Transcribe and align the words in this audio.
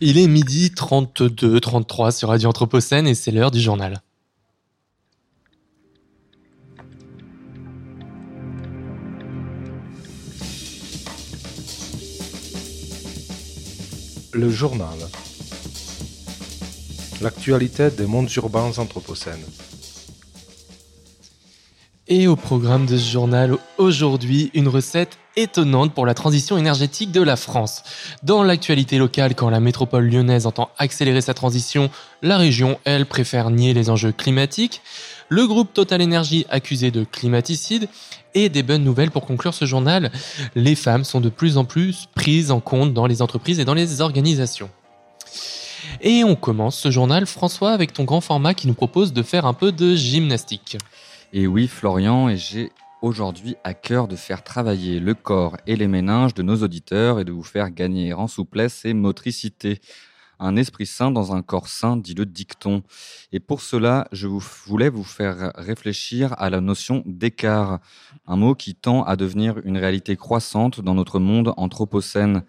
Il 0.00 0.18
est 0.18 0.26
midi 0.26 0.72
32, 0.72 1.60
33 1.60 2.10
sur 2.10 2.28
Radio 2.30 2.48
Anthropocène 2.48 3.06
et 3.06 3.14
c'est 3.14 3.30
l'heure 3.30 3.52
du 3.52 3.60
journal. 3.60 4.02
Le 14.32 14.50
journal. 14.50 14.88
L'actualité 17.20 17.90
des 17.90 18.06
mondes 18.06 18.30
urbains 18.36 18.72
anthropocènes. 18.78 19.44
Et 22.06 22.26
au 22.26 22.36
programme 22.36 22.84
de 22.84 22.98
ce 22.98 23.10
journal, 23.10 23.56
aujourd'hui, 23.78 24.50
une 24.52 24.68
recette 24.68 25.16
étonnante 25.36 25.94
pour 25.94 26.04
la 26.04 26.12
transition 26.12 26.58
énergétique 26.58 27.12
de 27.12 27.22
la 27.22 27.36
France. 27.36 27.82
Dans 28.22 28.42
l'actualité 28.42 28.98
locale, 28.98 29.34
quand 29.34 29.48
la 29.48 29.58
métropole 29.58 30.10
lyonnaise 30.10 30.46
entend 30.46 30.68
accélérer 30.76 31.22
sa 31.22 31.32
transition, 31.32 31.90
la 32.20 32.36
région, 32.36 32.78
elle, 32.84 33.06
préfère 33.06 33.48
nier 33.48 33.72
les 33.72 33.88
enjeux 33.88 34.12
climatiques. 34.12 34.82
Le 35.30 35.46
groupe 35.46 35.72
Total 35.72 36.02
Energy 36.02 36.44
accusé 36.50 36.90
de 36.90 37.04
climaticide. 37.04 37.88
Et 38.34 38.50
des 38.50 38.62
bonnes 38.62 38.84
nouvelles 38.84 39.10
pour 39.10 39.24
conclure 39.24 39.54
ce 39.54 39.64
journal, 39.64 40.12
les 40.54 40.74
femmes 40.74 41.04
sont 41.04 41.22
de 41.22 41.30
plus 41.30 41.56
en 41.56 41.64
plus 41.64 42.08
prises 42.14 42.50
en 42.50 42.60
compte 42.60 42.92
dans 42.92 43.06
les 43.06 43.22
entreprises 43.22 43.60
et 43.60 43.64
dans 43.64 43.74
les 43.74 44.02
organisations. 44.02 44.68
Et 46.02 46.22
on 46.22 46.34
commence 46.34 46.76
ce 46.76 46.90
journal, 46.90 47.24
François, 47.24 47.70
avec 47.70 47.94
ton 47.94 48.04
grand 48.04 48.20
format 48.20 48.52
qui 48.52 48.66
nous 48.66 48.74
propose 48.74 49.14
de 49.14 49.22
faire 49.22 49.46
un 49.46 49.54
peu 49.54 49.72
de 49.72 49.94
gymnastique. 49.94 50.76
Et 51.36 51.48
oui, 51.48 51.66
Florian, 51.66 52.28
et 52.28 52.36
j'ai 52.36 52.70
aujourd'hui 53.02 53.56
à 53.64 53.74
cœur 53.74 54.06
de 54.06 54.14
faire 54.14 54.44
travailler 54.44 55.00
le 55.00 55.14
corps 55.14 55.56
et 55.66 55.74
les 55.74 55.88
méninges 55.88 56.32
de 56.32 56.44
nos 56.44 56.62
auditeurs 56.62 57.18
et 57.18 57.24
de 57.24 57.32
vous 57.32 57.42
faire 57.42 57.72
gagner 57.72 58.12
en 58.12 58.28
souplesse 58.28 58.84
et 58.84 58.94
motricité. 58.94 59.80
Un 60.38 60.54
esprit 60.54 60.86
sain 60.86 61.10
dans 61.10 61.34
un 61.34 61.42
corps 61.42 61.66
sain, 61.66 61.96
dit 61.96 62.14
le 62.14 62.24
dicton. 62.24 62.84
Et 63.32 63.40
pour 63.40 63.62
cela, 63.62 64.06
je 64.12 64.28
voulais 64.28 64.88
vous 64.88 65.02
faire 65.02 65.50
réfléchir 65.56 66.36
à 66.38 66.50
la 66.50 66.60
notion 66.60 67.02
d'écart, 67.04 67.80
un 68.28 68.36
mot 68.36 68.54
qui 68.54 68.76
tend 68.76 69.02
à 69.02 69.16
devenir 69.16 69.58
une 69.64 69.76
réalité 69.76 70.14
croissante 70.14 70.82
dans 70.82 70.94
notre 70.94 71.18
monde 71.18 71.52
anthropocène. 71.56 72.44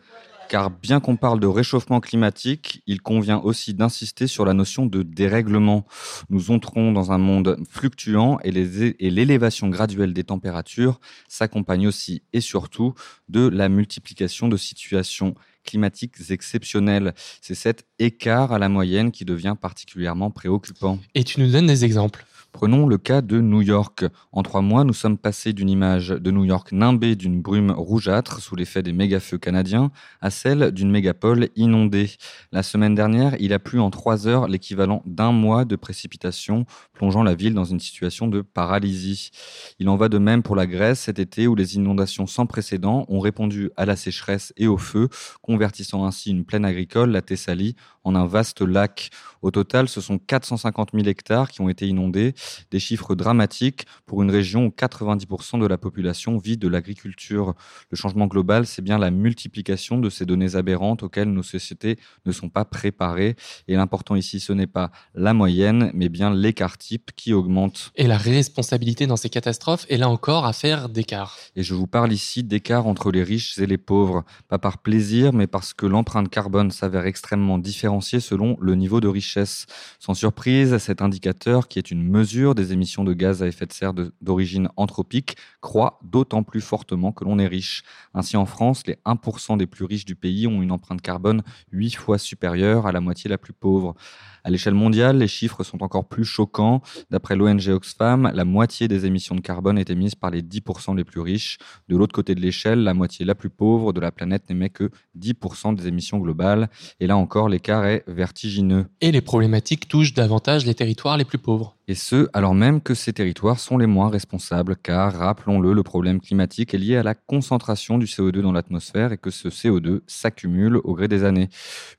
Car 0.48 0.70
bien 0.70 1.00
qu'on 1.00 1.16
parle 1.16 1.40
de 1.40 1.48
réchauffement 1.48 2.00
climatique, 2.00 2.82
il 2.86 3.02
convient 3.02 3.40
aussi 3.40 3.74
d'insister 3.74 4.28
sur 4.28 4.46
la 4.46 4.54
notion 4.54 4.86
de 4.86 5.02
dérèglement. 5.04 5.86
Nous 6.30 6.52
entrons 6.52 6.92
dans 6.92 7.12
un 7.12 7.18
monde 7.18 7.58
fluctuant 7.70 8.38
et 8.44 8.52
l'élévation 8.52 9.70
graduelle 9.70 10.14
des 10.14 10.24
températures 10.24 11.00
s'accompagne 11.28 11.88
aussi 11.88 12.22
et 12.32 12.42
surtout 12.42 12.94
de 13.28 13.48
la 13.48 13.70
multiplication 13.70 14.48
de 14.48 14.58
situations 14.58 15.36
climatiques 15.64 16.30
exceptionnelles. 16.30 17.14
C'est 17.42 17.56
cet 17.56 17.86
écart 17.98 18.54
à 18.54 18.60
la 18.60 18.70
moyenne 18.70 19.12
qui 19.12 19.26
devient 19.26 19.56
particulièrement 19.60 20.30
préoccupant. 20.30 21.00
Et 21.16 21.24
tu 21.24 21.40
nous 21.42 21.52
donnes 21.52 21.68
des 21.68 21.86
exemples? 21.86 22.26
Prenons 22.56 22.88
le 22.88 22.98
cas 22.98 23.22
de 23.22 23.42
New 23.42 23.62
York. 23.62 24.06
En 24.32 24.42
trois 24.42 24.62
mois, 24.62 24.86
nous 24.86 24.94
sommes 24.94 25.18
passés 25.18 25.52
d'une 25.52 25.70
image 25.70 26.08
de 26.08 26.32
New 26.32 26.46
York 26.46 26.72
nimbée 26.72 27.18
d'une 27.18 27.42
brume 27.42 27.70
rougeâtre 27.70 28.40
sous 28.40 28.56
l'effet 28.56 28.82
des 28.82 28.94
méga-feux 28.94 29.38
canadiens 29.38 29.92
à 30.22 30.30
celle 30.30 30.72
d'une 30.72 30.90
mégapole 30.90 31.50
inondée. 31.58 32.12
La 32.54 32.64
semaine 32.64 32.96
dernière, 32.96 33.36
il 33.42 33.52
a 33.52 33.60
plu 33.60 33.82
en 33.82 33.90
trois 33.90 34.26
heures 34.26 34.48
l'équivalent 34.48 35.04
d'un 35.06 35.34
mois 35.34 35.66
de 35.66 35.76
précipitations, 35.76 36.66
plongeant 36.94 37.24
la 37.24 37.36
ville 37.36 37.54
dans 37.54 37.66
une 37.66 37.82
situation 37.82 38.30
de 38.30 38.40
paralysie. 38.40 39.32
Il 39.80 39.90
en 39.90 39.98
va 39.98 40.08
de 40.08 40.18
même 40.18 40.42
pour 40.42 40.56
la 40.56 40.66
Grèce 40.66 41.02
cet 41.02 41.20
été 41.20 41.48
où 41.48 41.56
les 41.56 41.76
inondations 41.76 42.26
sans 42.26 42.46
précédent 42.46 43.06
ont 43.10 43.20
répondu 43.20 43.70
à 43.76 43.86
la 43.86 43.98
sécheresse 43.98 44.54
et 44.56 44.68
au 44.68 44.78
feu, 44.78 45.10
convertissant 45.42 46.06
ainsi 46.06 46.32
une 46.32 46.46
plaine 46.46 46.64
agricole, 46.64 47.12
la 47.12 47.22
Thessalie, 47.22 47.76
en 48.06 48.16
un 48.16 48.28
vaste 48.28 48.62
lac. 48.62 49.10
Au 49.42 49.52
total, 49.52 49.90
ce 49.90 50.00
sont 50.00 50.18
450 50.18 50.92
000 50.94 51.06
hectares 51.08 51.52
qui 51.52 51.60
ont 51.60 51.70
été 51.70 51.86
inondés, 51.88 52.34
des 52.72 52.80
chiffres 52.80 53.16
dramatiques 53.16 53.86
pour 54.06 54.22
une 54.24 54.32
région 54.32 54.66
où 54.66 54.70
90% 54.70 55.60
de 55.60 55.66
la 55.66 55.78
population 55.78 56.38
vit 56.38 56.58
de 56.58 56.68
l'agriculture. 56.68 57.54
Le 57.90 57.98
changement 57.98 58.28
global, 58.28 58.66
c'est 58.66 58.82
bien 58.82 58.98
la 58.98 59.12
multiplication 59.12 59.98
de 59.98 60.10
ces 60.10 60.26
données 60.26 60.56
aberrantes 60.56 61.04
auxquelles 61.04 61.32
nos 61.32 61.44
sociétés 61.44 61.98
ne 62.26 62.32
sont 62.32 62.50
pas 62.50 62.66
préparées. 62.66 63.36
Et 63.68 63.76
l'important 63.76 64.16
ici, 64.16 64.40
ce 64.40 64.54
n'est 64.54 64.68
pas 64.68 64.92
la 65.14 65.34
moyenne, 65.34 65.92
mais 65.94 66.10
bien 66.10 66.34
l'écart 66.34 66.78
type 66.78 67.12
qui 67.16 67.34
augmente. 67.34 67.92
Et 67.96 68.08
la 68.08 68.18
responsabilité 68.18 69.08
dans 69.08 69.18
ces 69.18 69.30
catastrophes 69.30 69.86
est 69.90 69.98
là 69.98 70.10
encore 70.10 70.46
à 70.46 70.54
faire 70.54 70.90
d'écart. 70.90 71.38
Et 71.56 71.64
je 71.64 71.74
vous 71.74 71.88
parle 71.88 72.14
ici 72.14 72.44
d'écart 72.44 72.88
entre 72.88 73.12
les 73.12 73.24
riches 73.24 73.58
et 73.58 73.66
les 73.66 73.78
pauvres, 73.78 74.24
pas 74.48 74.60
par 74.60 74.80
plaisir, 74.80 75.34
mais 75.34 75.48
parce 75.48 75.74
que 75.74 75.86
l'empreinte 75.86 76.30
carbone 76.30 76.72
s'avère 76.72 77.06
extrêmement 77.06 77.58
différenciée 77.58 78.20
selon 78.20 78.58
le 78.60 78.76
niveau 78.76 79.02
de 79.02 79.08
richesse. 79.08 79.66
Sans 80.00 80.14
surprise, 80.14 80.78
cet 80.78 81.02
indicateur, 81.02 81.68
qui 81.68 81.80
est 81.80 81.92
une 81.92 82.04
mesure 82.04 82.35
des 82.36 82.74
émissions 82.74 83.04
de 83.04 83.14
gaz 83.14 83.42
à 83.42 83.48
effet 83.48 83.66
de 83.66 83.72
serre 83.72 83.94
d'origine 84.22 84.70
anthropique 84.76 85.38
croît 85.62 86.00
d'autant 86.04 86.44
plus 86.44 86.62
fortement 86.62 87.12
que 87.12 87.24
l'on 87.24 87.40
est 87.40 87.48
riche. 87.48 87.84
Ainsi, 88.14 88.36
en 88.38 88.46
France, 88.46 88.86
les 88.88 88.98
1% 89.06 89.58
des 89.58 89.68
plus 89.68 89.86
riches 89.86 90.06
du 90.06 90.16
pays 90.16 90.48
ont 90.48 90.62
une 90.62 90.72
empreinte 90.72 91.02
carbone 91.02 91.44
8 91.72 91.96
fois 91.96 92.18
supérieure 92.18 92.88
à 92.88 92.92
la 92.92 93.00
moitié 93.00 93.30
la 93.30 93.38
plus 93.38 93.54
pauvre. 93.54 93.96
À 94.44 94.52
l'échelle 94.52 94.76
mondiale, 94.76 95.18
les 95.18 95.28
chiffres 95.28 95.64
sont 95.64 95.82
encore 95.82 96.08
plus 96.08 96.26
choquants. 96.26 96.82
D'après 97.10 97.36
l'ONG 97.36 97.68
Oxfam, 97.70 98.30
la 98.32 98.46
moitié 98.46 98.88
des 98.88 99.06
émissions 99.06 99.34
de 99.34 99.42
carbone 99.42 99.80
est 99.80 99.90
émise 99.90 100.14
par 100.14 100.30
les 100.30 100.44
10% 100.44 100.96
les 100.96 101.04
plus 101.04 101.22
riches. 101.22 101.58
De 101.88 101.98
l'autre 101.98 102.14
côté 102.14 102.36
de 102.36 102.42
l'échelle, 102.42 102.84
la 102.84 102.94
moitié 102.94 103.26
la 103.26 103.34
plus 103.34 103.50
pauvre 103.50 103.94
de 103.94 104.00
la 104.00 104.12
planète 104.12 104.48
n'émet 104.50 104.70
que 104.70 104.92
10% 105.18 105.76
des 105.76 105.88
émissions 105.88 106.20
globales. 106.20 106.70
Et 107.00 107.08
là 107.08 107.18
encore, 107.18 107.50
l'écart 107.50 107.86
est 107.86 108.04
vertigineux. 108.08 108.86
Et 109.02 109.12
les 109.12 109.22
problématiques 109.22 109.88
touchent 109.88 110.14
davantage 110.14 110.66
les 110.66 110.76
territoires 110.76 111.18
les 111.18 111.26
plus 111.26 111.40
pauvres. 111.40 111.75
Et 111.88 111.94
ce, 111.94 112.28
alors 112.34 112.56
même 112.56 112.82
que 112.82 112.96
ces 112.96 113.14
territoires 113.14 113.60
sont 113.60 113.78
les 113.78 113.86
moins 113.86 114.10
responsables, 114.10 114.76
car, 114.76 115.14
rappelons-le, 115.14 115.72
le 115.72 115.84
problème 115.84 116.20
climatique 116.20 116.74
est 116.74 116.80
lié 116.80 116.98
à 116.98 117.04
la 117.04 117.14
concentration 117.14 118.00
du 118.00 118.08
CO2 118.08 118.42
dans 118.42 118.52
l'atmosphère 118.52 119.12
et 119.12 119.20
que 119.20 119.30
ce 119.30 119.50
CO2 119.50 120.02
s'accumule 120.08 120.78
au 120.78 120.96
gré 120.96 121.08
des 121.08 121.24
années. 121.24 121.48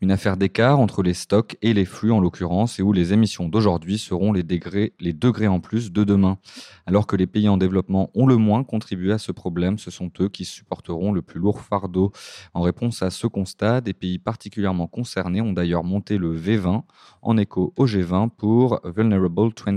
Une 0.01 0.11
affaire 0.11 0.37
d'écart 0.37 0.81
entre 0.81 1.05
les 1.05 1.15
stocks 1.15 1.57
et 1.63 1.73
les 1.73 1.85
flux, 1.85 2.11
en 2.11 2.19
l'occurrence, 2.19 2.81
et 2.81 2.83
où 2.83 2.93
les 2.93 3.13
émissions 3.13 3.49
d'aujourd'hui 3.49 3.97
seront 3.97 4.33
les 4.33 4.43
degrés, 4.43 4.93
en 5.47 5.61
plus 5.61 5.93
de 5.93 6.03
demain. 6.03 6.39
Alors 6.87 7.07
que 7.07 7.15
les 7.15 7.29
pays 7.29 7.49
en 7.49 7.57
développement 7.57 8.11
ont 8.15 8.27
le 8.27 8.37
moins 8.37 8.65
contribué 8.65 9.13
à 9.13 9.19
ce 9.19 9.31
problème, 9.31 9.79
ce 9.79 9.93
sont 9.93 10.11
eux 10.21 10.29
qui 10.29 10.45
supporteront 10.45 11.13
le 11.13 11.23
plus 11.23 11.39
lourd 11.39 11.61
fardeau. 11.61 12.11
En 12.55 12.63
réponse 12.63 13.03
à 13.03 13.11
ce 13.11 13.29
constat, 13.29 13.81
des 13.83 13.95
pays 13.95 14.19
particulièrement 14.19 14.89
concernés 14.89 15.41
ont 15.41 15.53
d'ailleurs 15.53 15.85
monté 15.85 16.19
le 16.19 16.37
V20 16.37 16.83
en 17.23 17.37
écho 17.37 17.73
au 17.77 17.87
G20 17.87 18.31
pour 18.31 18.81
Vulnerable 18.85 19.53
20 19.67 19.76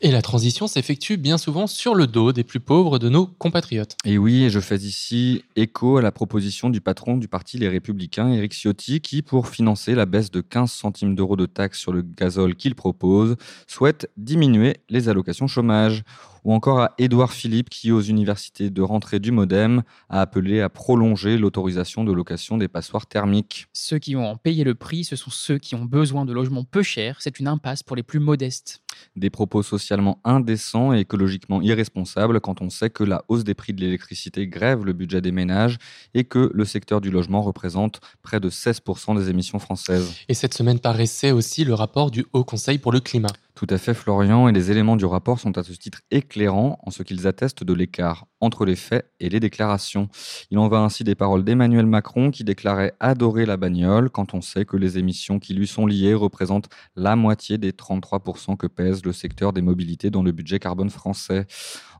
et 0.00 0.10
la 0.10 0.22
transition 0.22 0.66
s'effectue 0.66 1.16
bien 1.16 1.38
souvent 1.38 1.66
sur 1.66 1.94
le 1.94 2.06
dos 2.06 2.32
des 2.32 2.44
plus 2.44 2.60
pauvres 2.60 2.98
de 2.98 3.08
nos 3.08 3.26
compatriotes. 3.26 3.96
Et 4.04 4.18
oui, 4.18 4.50
je 4.50 4.60
fais 4.60 4.76
ici 4.76 5.44
écho 5.56 5.96
à 5.96 6.02
la 6.02 6.12
proposition 6.12 6.70
du 6.70 6.80
patron 6.80 7.16
du 7.16 7.28
parti 7.28 7.58
Les 7.58 7.68
Républicains, 7.68 8.32
Éric 8.32 8.52
Ciotti, 8.52 9.00
qui, 9.00 9.22
pour 9.22 9.48
financer 9.48 9.94
la 9.94 10.06
baisse 10.06 10.30
de 10.30 10.40
15 10.40 10.70
centimes 10.70 11.14
d'euros 11.14 11.36
de 11.36 11.46
taxes 11.46 11.78
sur 11.78 11.92
le 11.92 12.02
gazole 12.02 12.54
qu'il 12.54 12.74
propose, 12.74 13.36
souhaite 13.66 14.10
diminuer 14.16 14.76
les 14.88 15.08
allocations 15.08 15.46
chômage 15.46 16.04
ou 16.46 16.52
encore 16.52 16.78
à 16.78 16.94
Édouard 16.96 17.32
Philippe 17.32 17.68
qui, 17.68 17.90
aux 17.90 18.00
universités 18.00 18.70
de 18.70 18.80
rentrée 18.80 19.18
du 19.18 19.32
Modem, 19.32 19.82
a 20.08 20.20
appelé 20.20 20.60
à 20.60 20.68
prolonger 20.68 21.38
l'autorisation 21.38 22.04
de 22.04 22.12
location 22.12 22.56
des 22.56 22.68
passoires 22.68 23.06
thermiques. 23.06 23.66
Ceux 23.72 23.98
qui 23.98 24.14
ont 24.14 24.36
payé 24.36 24.62
le 24.62 24.76
prix, 24.76 25.02
ce 25.02 25.16
sont 25.16 25.32
ceux 25.32 25.58
qui 25.58 25.74
ont 25.74 25.84
besoin 25.84 26.24
de 26.24 26.32
logements 26.32 26.62
peu 26.62 26.84
chers. 26.84 27.16
C'est 27.20 27.40
une 27.40 27.48
impasse 27.48 27.82
pour 27.82 27.96
les 27.96 28.04
plus 28.04 28.20
modestes. 28.20 28.80
Des 29.16 29.28
propos 29.28 29.64
socialement 29.64 30.20
indécents 30.22 30.94
et 30.94 31.00
écologiquement 31.00 31.60
irresponsables 31.62 32.40
quand 32.40 32.62
on 32.62 32.70
sait 32.70 32.90
que 32.90 33.02
la 33.02 33.24
hausse 33.26 33.42
des 33.42 33.54
prix 33.54 33.72
de 33.72 33.80
l'électricité 33.80 34.46
grève 34.46 34.84
le 34.84 34.92
budget 34.92 35.20
des 35.20 35.32
ménages 35.32 35.78
et 36.14 36.22
que 36.22 36.52
le 36.54 36.64
secteur 36.64 37.00
du 37.00 37.10
logement 37.10 37.42
représente 37.42 38.00
près 38.22 38.38
de 38.38 38.50
16% 38.50 39.18
des 39.18 39.30
émissions 39.30 39.58
françaises. 39.58 40.14
Et 40.28 40.34
cette 40.34 40.54
semaine 40.54 40.78
paraissait 40.78 41.32
aussi 41.32 41.64
le 41.64 41.74
rapport 41.74 42.12
du 42.12 42.24
Haut 42.32 42.44
Conseil 42.44 42.78
pour 42.78 42.92
le 42.92 43.00
climat. 43.00 43.32
Tout 43.56 43.66
à 43.70 43.78
fait, 43.78 43.94
Florian, 43.94 44.48
et 44.48 44.52
les 44.52 44.70
éléments 44.70 44.96
du 44.96 45.06
rapport 45.06 45.40
sont 45.40 45.56
à 45.56 45.62
ce 45.62 45.72
titre 45.72 46.02
éclairants 46.10 46.78
en 46.82 46.90
ce 46.90 47.02
qu'ils 47.02 47.26
attestent 47.26 47.64
de 47.64 47.72
l'écart 47.72 48.26
entre 48.38 48.66
les 48.66 48.76
faits 48.76 49.10
et 49.18 49.30
les 49.30 49.40
déclarations. 49.40 50.10
Il 50.50 50.58
en 50.58 50.68
va 50.68 50.80
ainsi 50.80 51.04
des 51.04 51.14
paroles 51.14 51.42
d'Emmanuel 51.42 51.86
Macron 51.86 52.30
qui 52.30 52.44
déclarait 52.44 52.92
adorer 53.00 53.46
la 53.46 53.56
bagnole 53.56 54.10
quand 54.10 54.34
on 54.34 54.42
sait 54.42 54.66
que 54.66 54.76
les 54.76 54.98
émissions 54.98 55.38
qui 55.38 55.54
lui 55.54 55.66
sont 55.66 55.86
liées 55.86 56.12
représentent 56.12 56.68
la 56.96 57.16
moitié 57.16 57.56
des 57.56 57.72
33% 57.72 58.58
que 58.58 58.66
pèse 58.66 59.02
le 59.06 59.14
secteur 59.14 59.54
des 59.54 59.62
mobilités 59.62 60.10
dans 60.10 60.22
le 60.22 60.32
budget 60.32 60.58
carbone 60.58 60.90
français. 60.90 61.46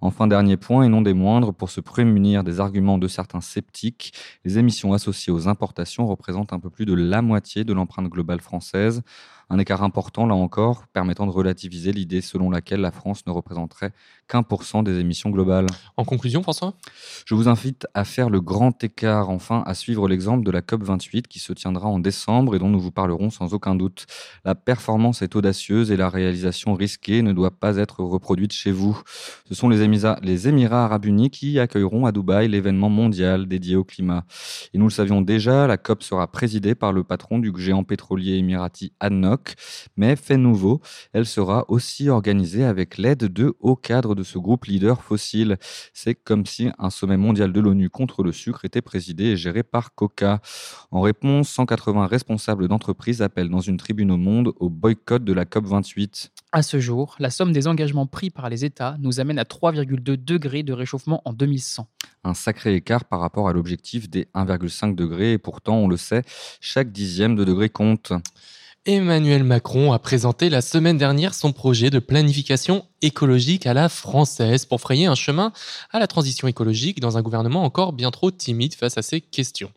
Enfin, 0.03 0.26
dernier 0.26 0.58
point, 0.58 0.85
et 0.85 0.88
non 0.91 1.00
des 1.00 1.14
moindres, 1.14 1.55
pour 1.55 1.70
se 1.70 1.81
prémunir 1.81 2.44
des 2.44 2.61
arguments 2.61 2.99
de 2.99 3.08
certains 3.08 3.41
sceptiques, 3.41 4.12
les 4.44 4.58
émissions 4.58 4.93
associées 4.93 5.32
aux 5.32 5.49
importations 5.49 6.06
représentent 6.06 6.53
un 6.53 6.61
peu 6.61 6.69
plus 6.69 6.85
de 6.85 6.93
la 6.93 7.23
moitié 7.23 7.64
de 7.64 7.73
l'empreinte 7.73 8.11
globale 8.11 8.43
française. 8.43 9.03
Un 9.48 9.58
écart 9.60 9.84
important, 9.84 10.26
là 10.26 10.34
encore, 10.34 10.88
permettant 10.88 11.25
de 11.25 11.31
relativiser 11.31 11.93
l'idée 11.93 12.20
selon 12.20 12.50
laquelle 12.50 12.81
la 12.81 12.90
France 12.90 13.25
ne 13.26 13.32
représenterait 13.32 13.93
qu'un 14.26 14.43
pour 14.43 14.64
cent 14.64 14.82
des 14.82 14.98
émissions 14.98 15.31
globales. 15.31 15.66
En 15.96 16.04
conclusion, 16.04 16.43
François? 16.43 16.75
Je 17.26 17.34
vous 17.37 17.48
invite 17.48 17.87
à 17.94 18.04
faire 18.04 18.28
le 18.28 18.40
grand 18.40 18.82
écart, 18.82 19.31
enfin, 19.31 19.62
à 19.64 19.75
suivre 19.75 20.08
l'exemple 20.08 20.44
de 20.44 20.50
la 20.50 20.62
COP28 20.62 21.22
qui 21.22 21.38
se 21.38 21.52
tiendra 21.52 21.87
en 21.87 22.00
décembre 22.00 22.56
et 22.56 22.58
dont 22.58 22.69
nous 22.69 22.81
vous 22.81 22.90
parlerons 22.90 23.31
sans 23.31 23.54
aucun 23.54 23.76
doute. 23.76 24.06
La 24.44 24.56
performance 24.56 25.22
est 25.22 25.37
audacieuse 25.37 25.93
et 25.93 25.96
la 25.96 26.08
réalisation 26.08 26.75
risquée 26.75 27.22
ne 27.22 27.32
doit 27.32 27.52
pas 27.52 27.76
être 27.76 28.02
reproduite 28.02 28.52
chez 28.52 28.72
vous. 28.72 29.00
Ce 29.48 29.54
sont 29.54 29.69
les 29.69 29.82
Émirats, 29.82 30.19
les 30.22 30.48
Émirats 30.48 30.87
arabes 30.87 31.04
unis 31.04 31.31
qui 31.31 31.60
accueilleront 31.60 32.06
à 32.06 32.10
Dubaï 32.10 32.48
l'événement 32.48 32.90
mondial 32.90 33.46
dédié 33.46 33.76
au 33.76 33.84
climat. 33.84 34.25
Et 34.75 34.78
nous 34.78 34.87
le 34.87 34.90
savions 34.90 35.20
déjà, 35.20 35.69
la 35.69 35.76
COP 35.76 36.02
sera 36.02 36.26
présidée 36.26 36.75
par 36.75 36.93
le 36.93 37.04
patron 37.04 37.38
du 37.38 37.52
géant 37.56 37.84
pétrolier 37.84 38.34
émirati 38.34 38.93
ADNOC, 38.98 39.36
mais 39.97 40.17
fait 40.17 40.37
nouveau, 40.37 40.81
elle 41.12 41.27
sera 41.27 41.65
aussi 41.69 42.09
organisée 42.09 42.65
avec 42.65 42.99
l'aide 42.99 43.25
de 43.25 43.55
hauts 43.61 43.77
cadres 43.77 44.15
de 44.15 44.23
ce 44.23 44.38
groupe 44.38 44.67
leader 44.67 45.03
fossile. 45.03 45.56
C'est 45.93 46.15
comme 46.15 46.47
si 46.47 46.71
un 46.79 46.91
sommet 46.91 47.17
mondial 47.17 47.53
de 47.53 47.61
l'ONU 47.61 47.91
contre 47.91 48.23
le 48.23 48.33
sucre 48.33 48.65
était 48.65 48.83
présidé 48.83 49.25
et 49.25 49.37
géré 49.37 49.62
par 49.62 49.94
Coca. 49.94 50.41
En 50.91 51.00
réponse, 51.00 51.49
180 51.50 52.06
responsables 52.06 52.69
d'entreprises 52.69 53.23
appellent 53.23 53.50
dans 53.50 53.61
une 53.61 53.77
tribune 53.77 54.11
au 54.11 54.17
monde 54.17 54.53
au 54.59 54.71
boycott 54.71 55.25
de 55.25 55.33
la 55.33 55.44
COP28. 55.44 56.31
À 56.53 56.62
ce 56.62 56.81
jour, 56.81 57.17
la 57.19 57.31
somme 57.31 57.53
des 57.53 57.67
engagements 57.67 58.06
pris 58.06 58.31
par 58.31 58.49
les 58.49 58.65
États 58.65 58.97
nous 59.00 59.21
amène 59.21 59.39
à 59.39 59.44
3,2 59.44 60.17
degrés 60.17 60.62
de 60.62 60.73
réchauffement 60.73 61.23
en 61.25 61.32
2100. 61.32 61.87
Un 62.25 62.35
sacré 62.35 62.75
écart 62.75 63.05
par 63.05 63.21
rapport 63.21 63.49
à 63.49 63.53
l'objectif 63.53 64.09
des 64.09 64.27
1,5 64.35 64.94
degrés 64.94 65.32
et 65.32 65.39
pourtant, 65.39 65.77
on 65.77 65.89
le 65.89 65.97
sait, 65.97 66.23
chaque 66.61 66.93
dixième 66.93 67.37
de 67.37 67.44
degré 67.44 67.69
compte. 67.69 68.12
Emmanuel 68.87 69.43
Macron 69.43 69.93
a 69.93 69.99
présenté 69.99 70.49
la 70.49 70.61
semaine 70.61 70.97
dernière 70.97 71.35
son 71.35 71.53
projet 71.53 71.91
de 71.91 71.99
planification 71.99 72.85
écologique 73.02 73.66
à 73.66 73.75
la 73.75 73.88
française 73.88 74.64
pour 74.64 74.81
frayer 74.81 75.06
un 75.06 75.14
chemin 75.14 75.52
à 75.93 75.98
la 75.98 76.06
transition 76.06 76.48
écologique 76.48 77.00
dans 77.00 77.16
un 77.16 77.22
gouvernement 77.22 77.64
encore 77.64 77.93
bien 77.93 78.10
trop 78.10 78.31
timide 78.31 78.75
face 78.75 78.98
à 78.98 79.02
ces 79.02 79.20
questions. 79.20 79.72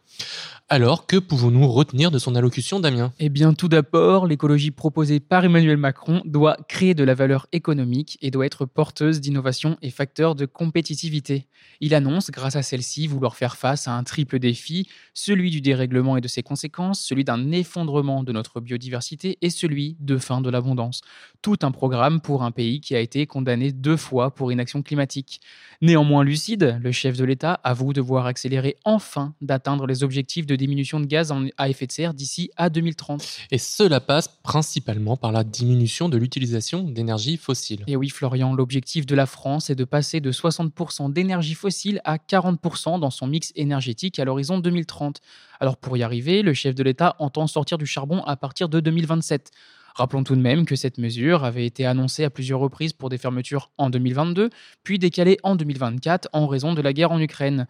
Alors, 0.72 1.08
que 1.08 1.18
pouvons-nous 1.18 1.68
retenir 1.68 2.12
de 2.12 2.20
son 2.20 2.36
allocution, 2.36 2.80
Damien? 2.80 3.12
Eh 3.18 3.30
bien, 3.30 3.56
tout 3.56 3.70
d'abord, 3.70 4.28
l'écologie 4.28 4.70
proposée 4.70 5.20
par 5.20 5.44
Emmanuel 5.44 5.78
Macron 5.78 6.22
doit 6.26 6.58
créer 6.68 6.94
de 6.94 7.04
la 7.04 7.16
valeur 7.16 7.48
économique 7.52 8.20
et 8.22 8.30
doit 8.30 8.46
être 8.46 8.66
porteuse 8.66 9.20
d'innovation 9.20 9.78
et 9.82 9.90
facteur 9.90 10.36
de 10.36 10.46
compétitivité. 10.46 11.48
Il 11.80 11.96
annonce, 11.96 12.30
grâce 12.30 12.56
à 12.56 12.62
celle-ci, 12.62 13.08
vouloir 13.08 13.36
faire 13.36 13.58
face 13.58 13.88
à 13.88 13.94
un 13.94 14.04
triple 14.04 14.38
défi, 14.38 14.88
celui 15.16 15.50
du 15.50 15.62
dérèglement 15.62 16.18
et 16.18 16.22
de 16.22 16.28
ses 16.28 16.44
conséquences, 16.44 17.02
celui 17.02 17.24
d'un 17.24 17.52
effondrement 17.52 18.22
de 18.22 18.32
notre 18.32 18.62
biodiversité 18.62 19.40
et 19.42 19.50
celui 19.50 19.98
de 20.00 20.18
fin 20.18 20.40
de 20.40 20.52
l'abondance. 20.52 21.02
Tout 21.42 21.58
un 21.64 21.72
programme 21.72 22.22
pour 22.22 22.44
un 22.44 22.52
pays 22.52 22.80
qui 22.80 22.96
a 22.96 23.00
été 23.00 23.09
condamné 23.26 23.72
deux 23.72 23.98
fois 23.98 24.32
pour 24.32 24.52
inaction 24.52 24.82
climatique. 24.82 25.42
Néanmoins 25.82 26.24
lucide, 26.24 26.80
le 26.82 26.92
chef 26.92 27.18
de 27.18 27.24
l'État 27.24 27.60
avoue 27.64 27.94
devoir 27.94 28.26
accélérer 28.26 28.76
enfin 28.86 29.34
d'atteindre 29.42 29.88
les 29.88 30.04
objectifs 30.04 30.46
de 30.46 30.56
diminution 30.56 31.00
de 31.00 31.06
gaz 31.06 31.34
à 31.58 31.70
effet 31.70 31.88
de 31.88 31.92
serre 31.92 32.14
d'ici 32.14 32.52
à 32.58 32.70
2030. 32.70 33.26
Et 33.52 33.58
cela 33.58 34.00
passe 34.00 34.28
principalement 34.44 35.18
par 35.18 35.32
la 35.32 35.44
diminution 35.44 36.10
de 36.10 36.18
l'utilisation 36.18 36.84
d'énergie 36.84 37.38
fossile. 37.38 37.84
Et 37.88 37.96
oui, 37.96 38.10
Florian, 38.10 38.54
l'objectif 38.54 39.06
de 39.06 39.16
la 39.16 39.26
France 39.26 39.70
est 39.70 39.76
de 39.76 39.86
passer 39.86 40.20
de 40.20 40.32
60% 40.32 41.12
d'énergie 41.12 41.56
fossile 41.56 42.02
à 42.04 42.18
40% 42.18 43.00
dans 43.00 43.10
son 43.10 43.28
mix 43.28 43.52
énergétique 43.56 44.20
à 44.20 44.26
l'horizon 44.26 44.60
2030. 44.60 45.20
Alors 45.60 45.78
pour 45.78 45.98
y 45.98 46.04
arriver, 46.04 46.42
le 46.42 46.54
chef 46.54 46.76
de 46.76 46.84
l'État 46.84 47.16
entend 47.20 47.48
sortir 47.48 47.78
du 47.78 47.86
charbon 47.86 48.22
à 48.24 48.36
partir 48.36 48.70
de 48.70 48.80
2027. 48.80 49.52
Rappelons 49.96 50.24
tout 50.24 50.36
de 50.36 50.42
même 50.42 50.66
que 50.66 50.76
cette 50.76 50.98
mesure 50.98 51.44
avait 51.44 51.66
été 51.66 51.86
annoncée 51.86 52.24
à 52.24 52.30
plusieurs 52.30 52.60
reprises 52.60 52.94
pour 52.94 53.10
des 53.10 53.18
fermetures 53.18 53.72
en 53.78 53.90
2022, 53.90 54.50
puis 54.84 55.00
décalée 55.00 55.38
en 55.44 55.56
2024 55.56 56.30
en 56.34 56.48
raison 56.48 56.74
de 56.74 56.82
la 56.82 56.94
guerre 56.94 57.12
en 57.12 57.20
Ukraine. 57.20 57.68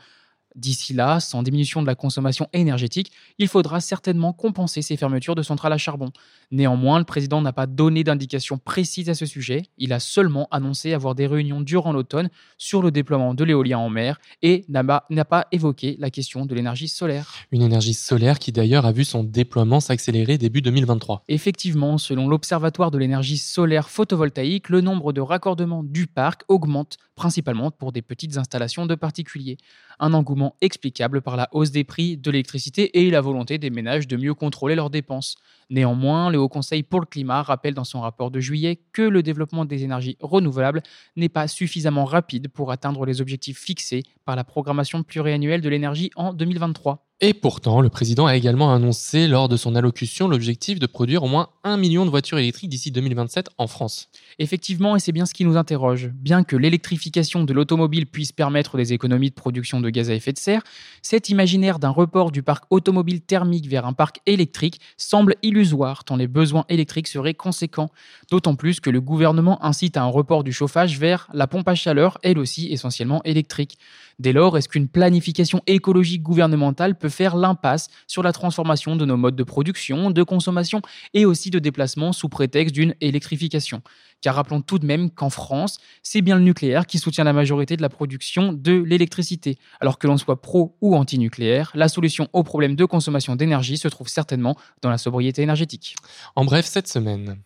D'ici 0.55 0.93
là, 0.93 1.19
sans 1.19 1.43
diminution 1.43 1.81
de 1.81 1.87
la 1.87 1.95
consommation 1.95 2.47
énergétique, 2.53 3.11
il 3.37 3.47
faudra 3.47 3.79
certainement 3.79 4.33
compenser 4.33 4.81
ces 4.81 4.97
fermetures 4.97 5.35
de 5.35 5.43
centrales 5.43 5.73
à 5.73 5.77
charbon. 5.77 6.11
Néanmoins, 6.51 6.97
le 6.97 7.05
président 7.05 7.41
n'a 7.41 7.53
pas 7.53 7.67
donné 7.67 8.03
d'indication 8.03 8.57
précise 8.57 9.09
à 9.09 9.13
ce 9.13 9.25
sujet. 9.25 9.63
Il 9.77 9.93
a 9.93 9.99
seulement 9.99 10.47
annoncé 10.49 10.93
avoir 10.93 11.13
des 11.13 11.27
réunions 11.27 11.61
durant 11.61 11.93
l'automne 11.93 12.29
sur 12.57 12.81
le 12.81 12.89
déploiement 12.89 13.33
de 13.33 13.43
l'éolien 13.43 13.77
en 13.77 13.89
mer 13.89 14.19
et 14.41 14.65
n'a 14.69 14.83
pas 14.83 15.47
évoqué 15.51 15.95
la 15.99 16.09
question 16.09 16.45
de 16.45 16.55
l'énergie 16.55 16.87
solaire. 16.87 17.33
Une 17.51 17.61
énergie 17.61 17.93
solaire 17.93 18.39
qui 18.39 18.51
d'ailleurs 18.51 18.85
a 18.85 18.91
vu 18.91 19.05
son 19.05 19.23
déploiement 19.23 19.79
s'accélérer 19.79 20.37
début 20.37 20.61
2023. 20.61 21.23
Effectivement, 21.27 21.97
selon 21.97 22.27
l'Observatoire 22.27 22.89
de 22.89 22.97
l'énergie 22.97 23.37
solaire 23.37 23.89
photovoltaïque, 23.89 24.69
le 24.69 24.81
nombre 24.81 25.13
de 25.13 25.21
raccordements 25.21 25.83
du 25.83 26.07
parc 26.07 26.43
augmente 26.47 26.97
principalement 27.15 27.69
pour 27.69 27.91
des 27.91 28.01
petites 28.01 28.37
installations 28.37 28.85
de 28.85 28.95
particuliers. 28.95 29.57
Un 29.99 30.13
engouement 30.13 30.38
explicable 30.61 31.21
par 31.21 31.35
la 31.35 31.47
hausse 31.51 31.71
des 31.71 31.83
prix 31.83 32.17
de 32.17 32.31
l'électricité 32.31 32.99
et 32.99 33.09
la 33.09 33.21
volonté 33.21 33.57
des 33.57 33.69
ménages 33.69 34.07
de 34.07 34.17
mieux 34.17 34.33
contrôler 34.33 34.75
leurs 34.75 34.89
dépenses. 34.89 35.35
Néanmoins, 35.69 36.29
le 36.29 36.39
Haut 36.39 36.49
Conseil 36.49 36.83
pour 36.83 36.99
le 36.99 37.05
climat 37.05 37.41
rappelle 37.41 37.73
dans 37.73 37.83
son 37.83 38.01
rapport 38.01 38.31
de 38.31 38.39
juillet 38.39 38.79
que 38.93 39.01
le 39.01 39.21
développement 39.21 39.65
des 39.65 39.83
énergies 39.83 40.17
renouvelables 40.19 40.81
n'est 41.15 41.29
pas 41.29 41.47
suffisamment 41.47 42.05
rapide 42.05 42.47
pour 42.47 42.71
atteindre 42.71 43.05
les 43.05 43.21
objectifs 43.21 43.59
fixés 43.59 44.03
par 44.25 44.35
la 44.35 44.43
programmation 44.43 45.03
pluriannuelle 45.03 45.61
de 45.61 45.69
l'énergie 45.69 46.11
en 46.15 46.33
2023. 46.33 47.08
Et 47.21 47.33
pourtant, 47.33 47.81
le 47.81 47.89
président 47.89 48.27
a 48.27 48.37
également 48.37 48.73
annoncé 48.73 49.27
lors 49.27 49.49
de 49.49 49.57
son 49.57 49.75
allocution 49.75 50.29
l'objectif 50.29 50.79
de 50.79 50.85
produire 50.85 51.23
au 51.23 51.27
moins 51.27 51.49
un 51.65 51.75
million 51.75 52.05
de 52.05 52.09
voitures 52.09 52.37
électriques 52.37 52.69
d'ici 52.69 52.91
2027 52.91 53.49
en 53.57 53.67
France. 53.67 54.07
Effectivement, 54.39 54.95
et 54.95 54.99
c'est 54.99 55.11
bien 55.11 55.25
ce 55.25 55.33
qui 55.33 55.43
nous 55.43 55.57
interroge. 55.57 56.11
Bien 56.13 56.45
que 56.45 56.55
l'électrification 56.55 57.43
de 57.43 57.51
l'automobile 57.51 58.05
puisse 58.05 58.31
permettre 58.31 58.77
des 58.77 58.93
économies 58.93 59.31
de 59.31 59.35
production 59.35 59.81
de 59.81 59.89
gaz 59.89 60.09
à 60.09 60.13
effet 60.13 60.31
de 60.31 60.37
serre, 60.37 60.63
cet 61.01 61.27
imaginaire 61.27 61.77
d'un 61.77 61.89
report 61.89 62.31
du 62.31 62.41
parc 62.41 62.63
automobile 62.69 63.19
thermique 63.19 63.67
vers 63.67 63.85
un 63.85 63.91
parc 63.91 64.21
électrique 64.25 64.79
semble 64.95 65.35
illusoire 65.43 66.05
tant 66.05 66.15
les 66.15 66.27
besoins 66.27 66.63
électriques 66.69 67.09
seraient 67.09 67.33
conséquents. 67.33 67.89
D'autant 68.31 68.55
plus 68.55 68.79
que 68.79 68.89
le 68.89 69.01
gouvernement 69.01 69.61
incite 69.61 69.97
à 69.97 70.03
un 70.03 70.07
report 70.07 70.45
du 70.45 70.53
chauffage 70.53 70.97
vers 70.97 71.27
la 71.33 71.47
pompe 71.47 71.67
à 71.67 71.75
chaleur, 71.75 72.17
elle 72.23 72.39
aussi 72.39 72.71
essentiellement 72.71 73.21
électrique. 73.25 73.77
Dès 74.19 74.33
lors, 74.33 74.57
est-ce 74.57 74.67
qu'une 74.67 74.87
planification 74.87 75.61
écologique 75.65 76.23
gouvernementale 76.23 76.97
peut 76.97 77.08
faire 77.09 77.35
l'impasse 77.35 77.89
sur 78.07 78.23
la 78.23 78.31
transformation 78.31 78.95
de 78.95 79.05
nos 79.05 79.17
modes 79.17 79.35
de 79.35 79.43
production, 79.43 80.11
de 80.11 80.23
consommation 80.23 80.81
et 81.13 81.25
aussi 81.25 81.49
de 81.49 81.59
déplacement 81.59 82.13
sous 82.13 82.29
prétexte 82.29 82.73
d'une 82.73 82.95
électrification 83.01 83.81
car 84.21 84.35
rappelons 84.35 84.61
tout 84.61 84.79
de 84.79 84.85
même 84.85 85.09
qu'en 85.09 85.29
France, 85.29 85.79
c'est 86.03 86.21
bien 86.21 86.35
le 86.35 86.43
nucléaire 86.43 86.85
qui 86.85 86.99
soutient 86.99 87.23
la 87.23 87.33
majorité 87.33 87.77
de 87.77 87.81
la 87.81 87.89
production 87.89 88.53
de 88.53 88.73
l'électricité. 88.73 89.57
Alors 89.79 89.97
que 89.97 90.07
l'on 90.07 90.17
soit 90.17 90.41
pro 90.41 90.77
ou 90.81 90.95
anti-nucléaire, 90.95 91.71
la 91.75 91.87
solution 91.87 92.27
au 92.33 92.43
problème 92.43 92.75
de 92.75 92.85
consommation 92.85 93.35
d'énergie 93.35 93.77
se 93.77 93.87
trouve 93.87 94.07
certainement 94.07 94.55
dans 94.81 94.89
la 94.89 94.97
sobriété 94.97 95.41
énergétique. 95.41 95.95
En 96.35 96.45
bref, 96.45 96.65
cette 96.65 96.87
semaine, 96.87 97.37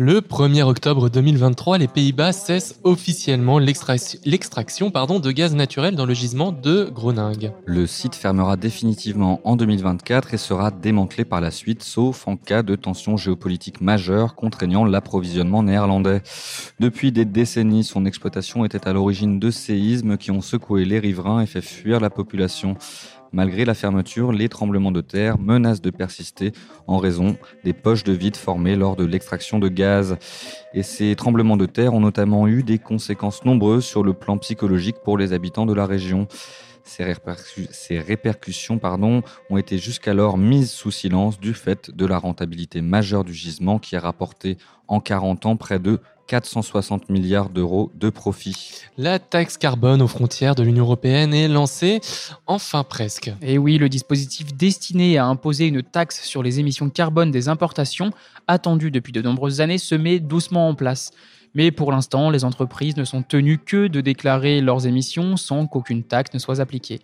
le 0.00 0.20
1er 0.20 0.62
octobre 0.62 1.10
2023, 1.10 1.78
les 1.78 1.88
Pays-Bas 1.88 2.30
cessent 2.30 2.78
officiellement 2.84 3.58
l'extraction 3.58 4.90
de 4.90 5.30
gaz 5.32 5.56
naturel 5.56 5.96
dans 5.96 6.06
le 6.06 6.14
gisement 6.14 6.52
de 6.52 6.84
Groningue. 6.84 7.50
Le 7.66 7.84
site 7.88 8.14
fermera 8.14 8.56
définitivement 8.56 9.40
en 9.42 9.56
2024 9.56 10.34
et 10.34 10.36
sera 10.36 10.70
démantelé 10.70 11.24
par 11.24 11.40
la 11.40 11.50
suite, 11.50 11.82
sauf 11.82 12.28
en 12.28 12.36
cas 12.36 12.62
de 12.62 12.76
tension 12.76 13.16
géopolitique 13.16 13.80
majeure 13.80 14.36
contraignant 14.36 14.84
l'approvisionnement 14.84 15.64
néerlandais. 15.64 16.22
Depuis 16.78 17.10
des 17.10 17.24
décennies, 17.24 17.82
son 17.82 18.06
exploitation 18.06 18.64
était 18.64 18.86
à 18.86 18.92
l'origine 18.92 19.40
de 19.40 19.50
séismes 19.50 20.16
qui 20.16 20.30
ont 20.30 20.42
secoué 20.42 20.84
les 20.84 21.00
riverains 21.00 21.40
et 21.40 21.46
fait 21.46 21.60
fuir 21.60 21.98
la 21.98 22.10
population. 22.10 22.76
Malgré 23.32 23.64
la 23.64 23.74
fermeture, 23.74 24.32
les 24.32 24.48
tremblements 24.48 24.90
de 24.90 25.00
terre 25.00 25.38
menacent 25.38 25.82
de 25.82 25.90
persister 25.90 26.52
en 26.86 26.98
raison 26.98 27.36
des 27.64 27.72
poches 27.72 28.04
de 28.04 28.12
vide 28.12 28.36
formées 28.36 28.74
lors 28.74 28.96
de 28.96 29.04
l'extraction 29.04 29.58
de 29.58 29.68
gaz. 29.68 30.16
Et 30.72 30.82
ces 30.82 31.14
tremblements 31.14 31.56
de 31.56 31.66
terre 31.66 31.94
ont 31.94 32.00
notamment 32.00 32.48
eu 32.48 32.62
des 32.62 32.78
conséquences 32.78 33.44
nombreuses 33.44 33.84
sur 33.84 34.02
le 34.02 34.14
plan 34.14 34.38
psychologique 34.38 34.96
pour 35.04 35.18
les 35.18 35.32
habitants 35.32 35.66
de 35.66 35.74
la 35.74 35.86
région. 35.86 36.26
Ces, 36.84 37.98
répercussions 37.98 38.80
ont 39.50 39.56
été 39.58 39.76
jusqu'alors 39.76 40.38
mises 40.38 40.70
sous 40.70 40.90
silence 40.90 41.38
du 41.38 41.52
fait 41.52 41.90
de 41.90 42.06
la 42.06 42.16
rentabilité 42.16 42.80
majeure 42.80 43.24
du 43.24 43.34
gisement 43.34 43.78
qui 43.78 43.94
a 43.94 44.00
rapporté 44.00 44.56
en 44.86 45.00
40 45.00 45.44
ans 45.44 45.56
près 45.56 45.78
de 45.78 46.00
460 46.28 47.08
milliards 47.08 47.48
d'euros 47.48 47.90
de 47.94 48.10
profit. 48.10 48.82
La 48.96 49.18
taxe 49.18 49.56
carbone 49.56 50.02
aux 50.02 50.06
frontières 50.06 50.54
de 50.54 50.62
l'Union 50.62 50.84
européenne 50.84 51.34
est 51.34 51.48
lancée, 51.48 52.00
enfin 52.46 52.84
presque. 52.84 53.32
Et 53.42 53.58
oui, 53.58 53.78
le 53.78 53.88
dispositif 53.88 54.54
destiné 54.54 55.18
à 55.18 55.26
imposer 55.26 55.66
une 55.66 55.82
taxe 55.82 56.22
sur 56.22 56.42
les 56.42 56.60
émissions 56.60 56.90
carbone 56.90 57.30
des 57.30 57.48
importations, 57.48 58.12
attendu 58.46 58.90
depuis 58.90 59.12
de 59.12 59.22
nombreuses 59.22 59.60
années, 59.60 59.78
se 59.78 59.94
met 59.94 60.20
doucement 60.20 60.68
en 60.68 60.74
place. 60.74 61.10
Mais 61.54 61.70
pour 61.70 61.90
l'instant, 61.92 62.30
les 62.30 62.44
entreprises 62.44 62.96
ne 62.96 63.04
sont 63.04 63.22
tenues 63.22 63.58
que 63.58 63.88
de 63.88 64.00
déclarer 64.00 64.60
leurs 64.60 64.86
émissions 64.86 65.36
sans 65.36 65.66
qu'aucune 65.66 66.04
taxe 66.04 66.34
ne 66.34 66.38
soit 66.38 66.60
appliquée. 66.60 67.00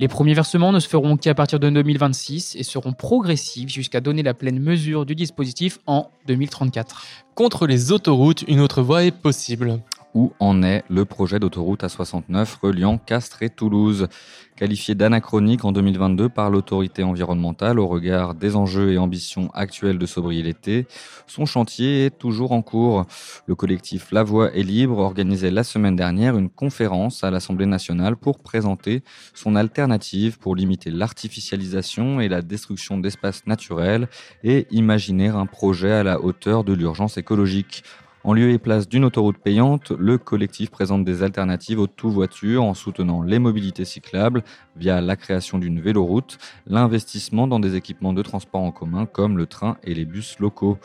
Les 0.00 0.06
premiers 0.06 0.34
versements 0.34 0.70
ne 0.70 0.78
se 0.78 0.88
feront 0.88 1.16
qu'à 1.16 1.34
partir 1.34 1.58
de 1.58 1.68
2026 1.68 2.54
et 2.54 2.62
seront 2.62 2.92
progressifs 2.92 3.68
jusqu'à 3.68 4.00
donner 4.00 4.22
la 4.22 4.32
pleine 4.32 4.60
mesure 4.60 5.04
du 5.04 5.16
dispositif 5.16 5.80
en 5.86 6.08
2034. 6.28 7.02
Contre 7.34 7.66
les 7.66 7.90
autoroutes, 7.90 8.42
une 8.46 8.60
autre 8.60 8.80
voie 8.80 9.02
est 9.02 9.10
possible 9.10 9.80
où 10.14 10.32
en 10.38 10.62
est 10.62 10.84
le 10.88 11.04
projet 11.04 11.38
d'autoroute 11.38 11.82
A69 11.82 12.58
reliant 12.60 12.98
Castres 12.98 13.42
et 13.42 13.50
Toulouse. 13.50 14.08
Qualifié 14.56 14.96
d'anachronique 14.96 15.64
en 15.64 15.70
2022 15.70 16.28
par 16.28 16.50
l'autorité 16.50 17.04
environnementale 17.04 17.78
au 17.78 17.86
regard 17.86 18.34
des 18.34 18.56
enjeux 18.56 18.92
et 18.92 18.98
ambitions 18.98 19.50
actuelles 19.54 19.98
de 19.98 20.06
sobriété, 20.06 20.86
son 21.28 21.46
chantier 21.46 22.06
est 22.06 22.18
toujours 22.18 22.50
en 22.50 22.62
cours. 22.62 23.06
Le 23.46 23.54
collectif 23.54 24.10
La 24.10 24.24
Voix 24.24 24.52
est 24.52 24.64
libre 24.64 24.98
organisait 24.98 25.52
la 25.52 25.62
semaine 25.62 25.94
dernière 25.94 26.36
une 26.36 26.50
conférence 26.50 27.22
à 27.22 27.30
l'Assemblée 27.30 27.66
nationale 27.66 28.16
pour 28.16 28.40
présenter 28.40 29.02
son 29.32 29.54
alternative 29.54 30.38
pour 30.38 30.56
limiter 30.56 30.90
l'artificialisation 30.90 32.20
et 32.20 32.28
la 32.28 32.42
destruction 32.42 32.98
d'espaces 32.98 33.46
naturels 33.46 34.08
et 34.42 34.66
imaginer 34.72 35.28
un 35.28 35.46
projet 35.46 35.92
à 35.92 36.02
la 36.02 36.20
hauteur 36.20 36.64
de 36.64 36.72
l'urgence 36.72 37.16
écologique. 37.16 37.84
En 38.24 38.32
lieu 38.32 38.50
et 38.50 38.58
place 38.58 38.88
d'une 38.88 39.04
autoroute 39.04 39.38
payante, 39.38 39.92
le 39.92 40.18
collectif 40.18 40.70
présente 40.70 41.04
des 41.04 41.22
alternatives 41.22 41.78
aux 41.78 41.86
tout-voitures 41.86 42.64
en 42.64 42.74
soutenant 42.74 43.22
les 43.22 43.38
mobilités 43.38 43.84
cyclables 43.84 44.42
via 44.78 45.00
la 45.00 45.16
création 45.16 45.58
d'une 45.58 45.80
véloroute, 45.80 46.38
l'investissement 46.66 47.46
dans 47.46 47.60
des 47.60 47.74
équipements 47.74 48.12
de 48.12 48.22
transport 48.22 48.62
en 48.62 48.72
commun 48.72 49.06
comme 49.06 49.36
le 49.36 49.46
train 49.46 49.76
et 49.84 49.94
les 49.94 50.04
bus 50.04 50.38
locaux. 50.38 50.78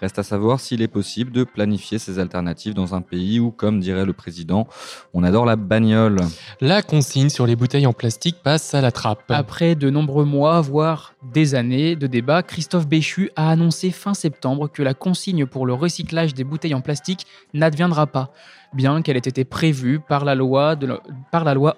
Reste 0.00 0.18
à 0.18 0.22
savoir 0.22 0.60
s'il 0.60 0.80
est 0.82 0.88
possible 0.88 1.32
de 1.32 1.42
planifier 1.42 1.98
ces 1.98 2.18
alternatives 2.18 2.74
dans 2.74 2.94
un 2.94 3.00
pays 3.00 3.40
où, 3.40 3.50
comme 3.50 3.80
dirait 3.80 4.04
le 4.04 4.12
président, 4.12 4.68
on 5.12 5.24
adore 5.24 5.44
la 5.44 5.56
bagnole. 5.56 6.20
La 6.60 6.82
consigne 6.82 7.30
sur 7.30 7.46
les 7.46 7.56
bouteilles 7.56 7.86
en 7.86 7.92
plastique 7.92 8.36
passe 8.42 8.74
à 8.74 8.80
la 8.80 8.92
trappe. 8.92 9.24
Après 9.30 9.74
de 9.74 9.90
nombreux 9.90 10.24
mois, 10.24 10.60
voire 10.60 11.14
des 11.32 11.54
années 11.54 11.96
de 11.96 12.06
débat, 12.06 12.42
Christophe 12.42 12.86
Béchu 12.86 13.30
a 13.34 13.50
annoncé 13.50 13.90
fin 13.90 14.14
septembre 14.14 14.68
que 14.68 14.82
la 14.82 14.94
consigne 14.94 15.46
pour 15.46 15.66
le 15.66 15.74
recyclage 15.74 16.34
des 16.34 16.44
bouteilles 16.44 16.74
en 16.74 16.80
plastique 16.80 17.26
n'adviendra 17.52 18.06
pas, 18.06 18.32
bien 18.72 19.02
qu'elle 19.02 19.16
ait 19.16 19.20
été 19.20 19.44
prévue 19.44 20.00
par 20.00 20.24
la 20.24 20.34
loi, 20.34 20.76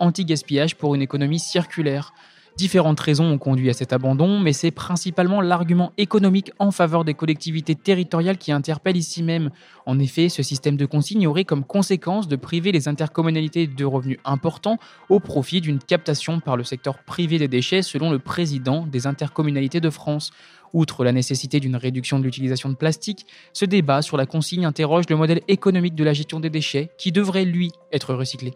anti-gaspillage 0.01 0.77
pour 0.77 0.95
une 0.95 1.03
économie 1.03 1.39
circulaire. 1.39 2.13
Différentes 2.61 3.01
raisons 3.01 3.25
ont 3.25 3.39
conduit 3.39 3.71
à 3.71 3.73
cet 3.73 3.95
abandon, 3.95 4.39
mais 4.39 4.53
c'est 4.53 4.71
principalement 4.71 5.41
l'argument 5.41 5.95
économique 5.97 6.53
en 6.59 6.71
faveur 6.71 7.07
des 7.07 7.15
collectivités 7.15 7.75
territoriales 7.75 8.37
qui 8.37 8.53
interpelle 8.53 8.99
ici 8.99 9.23
même. 9.23 9.49
En 9.87 9.99
effet, 9.99 10.29
ce 10.29 10.43
système 10.43 10.77
de 10.77 10.85
consigne 10.85 11.27
aurait 11.27 11.47
comme 11.47 11.65
conséquence 11.65 12.29
de 12.29 12.37
priver 12.37 12.71
les 12.71 12.87
intercommunalités 12.87 13.67
de 13.67 13.85
revenus 13.87 14.19
importants 14.27 14.77
au 15.09 15.21
profit 15.21 15.63
d'une 15.63 15.79
captation 15.79 16.39
par 16.39 16.59
le 16.59 16.63
secteur 16.63 16.99
privé 16.99 17.39
des 17.39 17.49
déchets, 17.49 17.81
selon 17.81 18.11
le 18.11 18.19
président 18.19 18.87
des 18.87 19.07
intercommunalités 19.07 19.81
de 19.81 19.89
France. 19.89 20.31
Outre 20.75 21.03
la 21.03 21.13
nécessité 21.13 21.61
d'une 21.61 21.77
réduction 21.77 22.19
de 22.19 22.25
l'utilisation 22.25 22.69
de 22.69 22.75
plastique, 22.75 23.25
ce 23.55 23.65
débat 23.65 24.03
sur 24.03 24.19
la 24.19 24.27
consigne 24.27 24.67
interroge 24.67 25.07
le 25.09 25.17
modèle 25.17 25.41
économique 25.49 25.95
de 25.95 26.05
la 26.05 26.13
gestion 26.13 26.41
des 26.41 26.51
déchets 26.51 26.91
qui 26.99 27.11
devrait, 27.11 27.47
lui, 27.47 27.71
être 27.91 28.13
recyclé. 28.13 28.53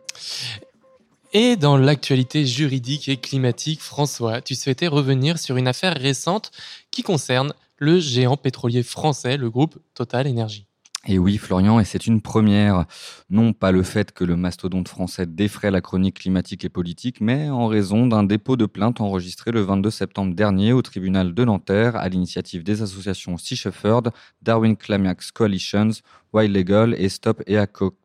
Et 1.37 1.57
dans 1.57 1.77
l'actualité 1.77 2.47
juridique 2.47 3.09
et 3.09 3.17
climatique, 3.17 3.81
François, 3.81 4.41
tu 4.41 4.55
souhaitais 4.55 4.87
revenir 4.87 5.37
sur 5.37 5.57
une 5.57 5.67
affaire 5.67 5.97
récente 5.97 6.53
qui 6.93 7.03
concerne 7.03 7.53
le 7.77 7.99
géant 7.99 8.37
pétrolier 8.37 8.85
français, 8.85 9.37
le 9.37 9.51
groupe 9.51 9.77
Total 9.95 10.29
Énergie. 10.29 10.69
Et 11.09 11.19
oui, 11.19 11.37
Florian, 11.39 11.81
et 11.81 11.85
c'est 11.85 12.07
une 12.07 12.23
première. 12.23 12.85
Non 13.31 13.53
pas 13.53 13.73
le 13.73 13.83
fait 13.83 14.13
que 14.13 14.23
le 14.23 14.37
mastodonte 14.37 14.87
français 14.87 15.27
défraie 15.27 15.73
la 15.73 15.81
chronique 15.81 16.21
climatique 16.21 16.65
et 16.65 16.69
politique, 16.69 17.21
mais 17.21 17.51
en 17.51 17.67
raison 17.67 18.07
d'un 18.07 18.23
dépôt 18.23 18.57
de 18.57 18.67
plainte 18.67 19.01
enregistré 19.01 19.51
le 19.51 19.63
22 19.63 19.91
septembre 19.91 20.37
dernier 20.37 20.73
au 20.73 20.83
tribunal 20.83 21.35
de 21.35 21.45
Nanterre 21.45 21.97
à 21.97 22.09
l'initiative 22.09 22.63
des 22.63 22.81
associations 22.81 23.39
Sea 23.39 23.57
Shepherd, 23.57 24.13
Darwin 24.41 24.77
Climax 24.77 25.33
Coalitions, 25.33 25.91
Wild 26.33 26.55
Legal 26.55 26.95
et 26.97 27.09
Stop 27.09 27.43
EACOP. 27.49 27.97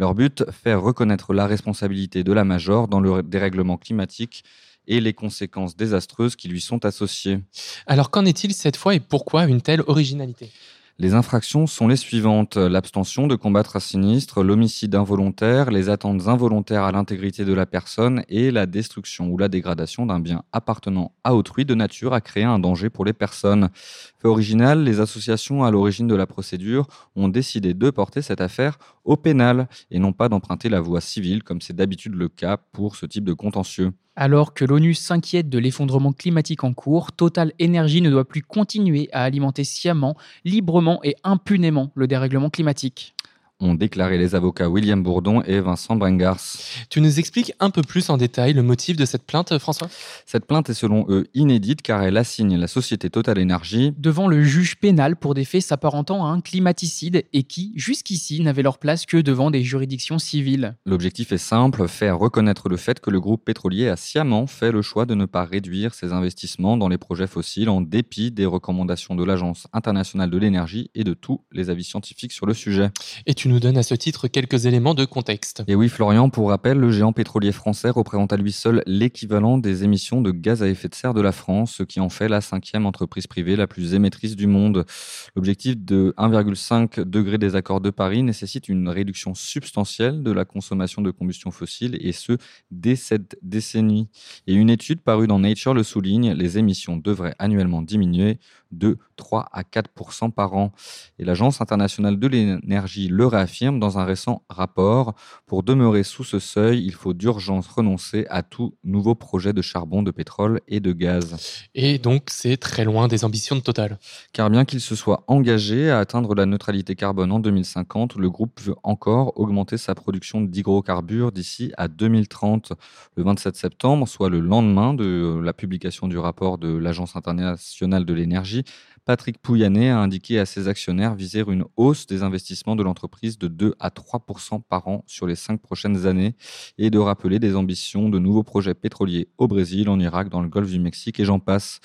Leur 0.00 0.14
but, 0.14 0.50
faire 0.50 0.80
reconnaître 0.80 1.34
la 1.34 1.46
responsabilité 1.46 2.24
de 2.24 2.32
la 2.32 2.42
Major 2.42 2.88
dans 2.88 3.00
le 3.00 3.22
dérèglement 3.22 3.76
climatique 3.76 4.44
et 4.86 4.98
les 4.98 5.12
conséquences 5.12 5.76
désastreuses 5.76 6.36
qui 6.36 6.48
lui 6.48 6.62
sont 6.62 6.86
associées. 6.86 7.40
Alors 7.86 8.10
qu'en 8.10 8.24
est-il 8.24 8.54
cette 8.54 8.78
fois 8.78 8.94
et 8.94 9.00
pourquoi 9.00 9.44
une 9.44 9.60
telle 9.60 9.82
originalité? 9.86 10.52
Les 11.00 11.14
infractions 11.14 11.66
sont 11.66 11.88
les 11.88 11.96
suivantes. 11.96 12.58
L'abstention 12.58 13.26
de 13.26 13.34
combattre 13.34 13.76
un 13.76 13.80
sinistre, 13.80 14.42
l'homicide 14.42 14.94
involontaire, 14.94 15.70
les 15.70 15.88
attentes 15.88 16.28
involontaires 16.28 16.84
à 16.84 16.92
l'intégrité 16.92 17.46
de 17.46 17.54
la 17.54 17.64
personne 17.64 18.22
et 18.28 18.50
la 18.50 18.66
destruction 18.66 19.30
ou 19.30 19.38
la 19.38 19.48
dégradation 19.48 20.04
d'un 20.04 20.20
bien 20.20 20.42
appartenant 20.52 21.12
à 21.24 21.34
autrui 21.34 21.64
de 21.64 21.74
nature 21.74 22.12
à 22.12 22.20
créer 22.20 22.44
un 22.44 22.58
danger 22.58 22.90
pour 22.90 23.06
les 23.06 23.14
personnes. 23.14 23.70
Fait 24.18 24.28
original, 24.28 24.84
les 24.84 25.00
associations 25.00 25.64
à 25.64 25.70
l'origine 25.70 26.06
de 26.06 26.14
la 26.14 26.26
procédure 26.26 26.86
ont 27.16 27.28
décidé 27.28 27.72
de 27.72 27.88
porter 27.88 28.20
cette 28.20 28.42
affaire 28.42 28.78
au 29.04 29.16
pénal 29.16 29.68
et 29.90 29.98
non 29.98 30.12
pas 30.12 30.28
d'emprunter 30.28 30.68
la 30.68 30.82
voie 30.82 31.00
civile 31.00 31.42
comme 31.42 31.62
c'est 31.62 31.74
d'habitude 31.74 32.14
le 32.14 32.28
cas 32.28 32.58
pour 32.58 32.96
ce 32.96 33.06
type 33.06 33.24
de 33.24 33.32
contentieux. 33.32 33.92
Alors 34.16 34.54
que 34.54 34.64
l'ONU 34.64 34.94
s'inquiète 34.94 35.48
de 35.48 35.58
l'effondrement 35.58 36.12
climatique 36.12 36.64
en 36.64 36.72
cours, 36.72 37.12
Total 37.12 37.52
Energy 37.62 38.02
ne 38.02 38.10
doit 38.10 38.26
plus 38.26 38.42
continuer 38.42 39.08
à 39.12 39.22
alimenter 39.22 39.64
sciemment, 39.64 40.16
librement 40.44 41.00
et 41.04 41.16
impunément 41.22 41.92
le 41.94 42.06
dérèglement 42.06 42.50
climatique 42.50 43.14
ont 43.60 43.74
déclaré 43.74 44.18
les 44.18 44.34
avocats 44.34 44.68
William 44.68 45.02
Bourdon 45.02 45.42
et 45.42 45.60
Vincent 45.60 45.96
Brengars. 45.96 46.40
Tu 46.88 47.00
nous 47.00 47.18
expliques 47.18 47.52
un 47.60 47.70
peu 47.70 47.82
plus 47.82 48.10
en 48.10 48.16
détail 48.16 48.52
le 48.52 48.62
motif 48.62 48.96
de 48.96 49.04
cette 49.04 49.24
plainte, 49.24 49.58
François? 49.58 49.88
Cette 50.26 50.46
plainte 50.46 50.70
est 50.70 50.74
selon 50.74 51.06
eux 51.08 51.26
inédite 51.34 51.82
car 51.82 52.02
elle 52.02 52.16
assigne 52.16 52.56
la 52.56 52.66
société 52.66 53.10
Total 53.10 53.40
Energy 53.40 53.92
devant 53.98 54.28
le 54.28 54.42
juge 54.42 54.76
pénal 54.76 55.16
pour 55.16 55.34
des 55.34 55.44
faits 55.44 55.62
s'apparentant 55.62 56.24
à 56.26 56.30
un 56.30 56.40
climaticide 56.40 57.24
et 57.32 57.42
qui, 57.42 57.72
jusqu'ici, 57.76 58.40
n'avaient 58.40 58.62
leur 58.62 58.78
place 58.78 59.06
que 59.06 59.18
devant 59.18 59.50
des 59.50 59.62
juridictions 59.62 60.18
civiles. 60.18 60.76
L'objectif 60.86 61.32
est 61.32 61.38
simple, 61.38 61.86
faire 61.88 62.18
reconnaître 62.18 62.68
le 62.68 62.76
fait 62.76 63.00
que 63.00 63.10
le 63.10 63.20
groupe 63.20 63.44
pétrolier 63.44 63.88
a 63.88 63.96
sciemment 63.96 64.46
fait 64.46 64.72
le 64.72 64.82
choix 64.82 65.06
de 65.06 65.14
ne 65.14 65.26
pas 65.26 65.44
réduire 65.44 65.94
ses 65.94 66.12
investissements 66.12 66.76
dans 66.76 66.88
les 66.88 66.98
projets 66.98 67.26
fossiles 67.26 67.68
en 67.68 67.80
dépit 67.80 68.30
des 68.30 68.46
recommandations 68.46 69.14
de 69.14 69.24
l'Agence 69.24 69.66
internationale 69.72 70.30
de 70.30 70.38
l'énergie 70.38 70.90
et 70.94 71.04
de 71.04 71.14
tous 71.14 71.42
les 71.52 71.70
avis 71.70 71.84
scientifiques 71.84 72.32
sur 72.32 72.46
le 72.46 72.54
sujet. 72.54 72.90
Et 73.26 73.34
tu 73.34 73.49
nous 73.50 73.60
donne 73.60 73.76
à 73.76 73.82
ce 73.82 73.94
titre 73.94 74.28
quelques 74.28 74.66
éléments 74.66 74.94
de 74.94 75.04
contexte. 75.04 75.64
Et 75.66 75.74
oui, 75.74 75.88
Florian, 75.88 76.30
pour 76.30 76.48
rappel, 76.50 76.78
le 76.78 76.90
géant 76.92 77.12
pétrolier 77.12 77.50
français 77.50 77.90
représente 77.90 78.32
à 78.32 78.36
lui 78.36 78.52
seul 78.52 78.82
l'équivalent 78.86 79.58
des 79.58 79.82
émissions 79.82 80.22
de 80.22 80.30
gaz 80.30 80.62
à 80.62 80.68
effet 80.68 80.88
de 80.88 80.94
serre 80.94 81.14
de 81.14 81.20
la 81.20 81.32
France, 81.32 81.74
ce 81.74 81.82
qui 81.82 81.98
en 81.98 82.08
fait 82.08 82.28
la 82.28 82.40
cinquième 82.40 82.86
entreprise 82.86 83.26
privée 83.26 83.56
la 83.56 83.66
plus 83.66 83.94
émettrice 83.94 84.36
du 84.36 84.46
monde. 84.46 84.86
L'objectif 85.34 85.76
de 85.76 86.14
1,5 86.16 87.00
degré 87.00 87.38
des 87.38 87.56
accords 87.56 87.80
de 87.80 87.90
Paris 87.90 88.22
nécessite 88.22 88.68
une 88.68 88.88
réduction 88.88 89.34
substantielle 89.34 90.22
de 90.22 90.30
la 90.30 90.44
consommation 90.44 91.02
de 91.02 91.10
combustion 91.10 91.50
fossile, 91.50 91.98
et 92.00 92.12
ce, 92.12 92.38
dès 92.70 92.94
cette 92.94 93.36
décennie. 93.42 94.08
Et 94.46 94.54
une 94.54 94.70
étude 94.70 95.00
parue 95.00 95.26
dans 95.26 95.40
Nature 95.40 95.74
le 95.74 95.82
souligne, 95.82 96.32
les 96.34 96.58
émissions 96.58 96.96
devraient 96.96 97.34
annuellement 97.40 97.82
diminuer 97.82 98.38
de 98.70 98.98
3 99.20 99.48
à 99.52 99.62
4 99.62 99.90
par 100.34 100.54
an. 100.54 100.72
Et 101.20 101.24
l'Agence 101.24 101.60
internationale 101.60 102.18
de 102.18 102.26
l'énergie 102.26 103.06
le 103.06 103.26
réaffirme 103.26 103.78
dans 103.78 103.98
un 103.98 104.04
récent 104.04 104.42
rapport. 104.48 105.14
Pour 105.46 105.62
demeurer 105.62 106.02
sous 106.02 106.24
ce 106.24 106.40
seuil, 106.40 106.82
il 106.84 106.94
faut 106.94 107.12
d'urgence 107.12 107.68
renoncer 107.68 108.26
à 108.30 108.42
tout 108.42 108.74
nouveau 108.82 109.14
projet 109.14 109.52
de 109.52 109.62
charbon, 109.62 110.02
de 110.02 110.10
pétrole 110.10 110.60
et 110.66 110.80
de 110.80 110.92
gaz. 110.92 111.36
Et 111.74 111.98
donc 111.98 112.24
c'est 112.30 112.56
très 112.56 112.84
loin 112.84 113.06
des 113.06 113.24
ambitions 113.24 113.54
de 113.56 113.60
Total. 113.60 113.98
Car 114.32 114.48
bien 114.50 114.64
qu'il 114.64 114.80
se 114.80 114.96
soit 114.96 115.22
engagé 115.26 115.90
à 115.90 115.98
atteindre 115.98 116.34
la 116.34 116.46
neutralité 116.46 116.96
carbone 116.96 117.30
en 117.30 117.40
2050, 117.40 118.16
le 118.16 118.30
groupe 118.30 118.58
veut 118.60 118.74
encore 118.82 119.38
augmenter 119.38 119.76
sa 119.76 119.94
production 119.94 120.40
d'hydrocarbures 120.40 121.30
d'ici 121.30 121.72
à 121.76 121.88
2030. 121.88 122.72
Le 123.16 123.22
27 123.22 123.54
septembre, 123.54 124.08
soit 124.08 124.30
le 124.30 124.40
lendemain 124.40 124.94
de 124.94 125.38
la 125.42 125.52
publication 125.52 126.08
du 126.08 126.18
rapport 126.18 126.58
de 126.58 126.74
l'Agence 126.74 127.16
internationale 127.16 128.04
de 128.04 128.14
l'énergie, 128.14 128.64
Patrick 129.10 129.38
Pouyanné 129.38 129.90
a 129.90 129.98
indiqué 129.98 130.38
à 130.38 130.46
ses 130.46 130.68
actionnaires 130.68 131.16
viser 131.16 131.42
une 131.48 131.64
hausse 131.76 132.06
des 132.06 132.22
investissements 132.22 132.76
de 132.76 132.84
l'entreprise 132.84 133.38
de 133.38 133.48
2 133.48 133.74
à 133.80 133.88
3% 133.88 134.62
par 134.62 134.86
an 134.86 135.02
sur 135.08 135.26
les 135.26 135.34
cinq 135.34 135.60
prochaines 135.60 136.06
années 136.06 136.36
et 136.78 136.90
de 136.90 136.98
rappeler 137.00 137.40
des 137.40 137.56
ambitions 137.56 138.08
de 138.08 138.20
nouveaux 138.20 138.44
projets 138.44 138.72
pétroliers 138.72 139.26
au 139.36 139.48
Brésil, 139.48 139.88
en 139.88 139.98
Irak, 139.98 140.28
dans 140.28 140.42
le 140.42 140.48
golfe 140.48 140.70
du 140.70 140.78
Mexique 140.78 141.18
et 141.18 141.24
j'en 141.24 141.40
passe. 141.40 141.80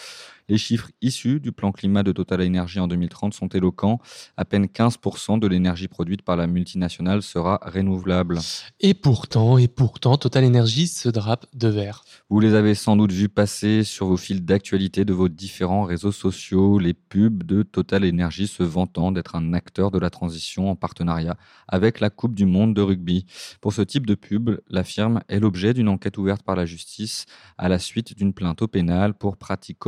Les 0.47 0.59
chiffres 0.59 0.91
issus 1.01 1.39
du 1.39 1.51
plan 1.51 1.71
climat 1.71 2.03
de 2.03 2.11
Total 2.11 2.45
Energy 2.45 2.79
en 2.79 2.87
2030 2.87 3.33
sont 3.33 3.47
éloquents. 3.47 3.99
À 4.37 4.45
peine 4.45 4.65
15% 4.65 5.39
de 5.39 5.47
l'énergie 5.47 5.87
produite 5.87 6.21
par 6.21 6.35
la 6.35 6.45
multinationale 6.45 7.23
sera 7.23 7.59
renouvelable. 7.63 8.39
Et 8.79 8.93
pourtant, 8.93 9.57
et 9.57 9.67
pourtant, 9.67 10.17
Total 10.17 10.45
Energy 10.45 10.87
se 10.87 11.09
drape 11.09 11.47
de 11.55 11.67
verre. 11.67 12.03
Vous 12.29 12.39
les 12.39 12.53
avez 12.53 12.75
sans 12.75 12.95
doute 12.95 13.11
vus 13.11 13.27
passer 13.27 13.83
sur 13.83 14.05
vos 14.05 14.17
fils 14.17 14.43
d'actualité 14.43 15.03
de 15.03 15.13
vos 15.13 15.29
différents 15.29 15.83
réseaux 15.83 16.11
sociaux, 16.11 16.77
les 16.77 16.93
pubs 16.93 17.41
de 17.41 17.63
Total 17.63 18.07
Energy 18.07 18.45
se 18.45 18.61
vantant 18.61 19.11
d'être 19.11 19.35
un 19.35 19.53
acteur 19.53 19.89
de 19.89 19.97
la 19.97 20.11
transition 20.11 20.69
en 20.69 20.75
partenariat 20.75 21.37
avec 21.67 21.99
la 21.99 22.11
Coupe 22.11 22.35
du 22.35 22.45
Monde 22.45 22.75
de 22.75 22.81
rugby. 22.81 23.25
Pour 23.61 23.73
ce 23.73 23.81
type 23.81 24.05
de 24.05 24.13
pub, 24.13 24.59
la 24.69 24.83
firme 24.83 25.21
est 25.27 25.39
l'objet 25.39 25.73
d'une 25.73 25.89
enquête 25.89 26.19
ouverte 26.19 26.43
par 26.43 26.55
la 26.55 26.65
justice 26.65 27.25
à 27.57 27.67
la 27.67 27.79
suite 27.79 28.15
d'une 28.15 28.33
plainte 28.33 28.61
au 28.61 28.67
pénal 28.67 29.15
pour 29.15 29.37
pratiques 29.37 29.79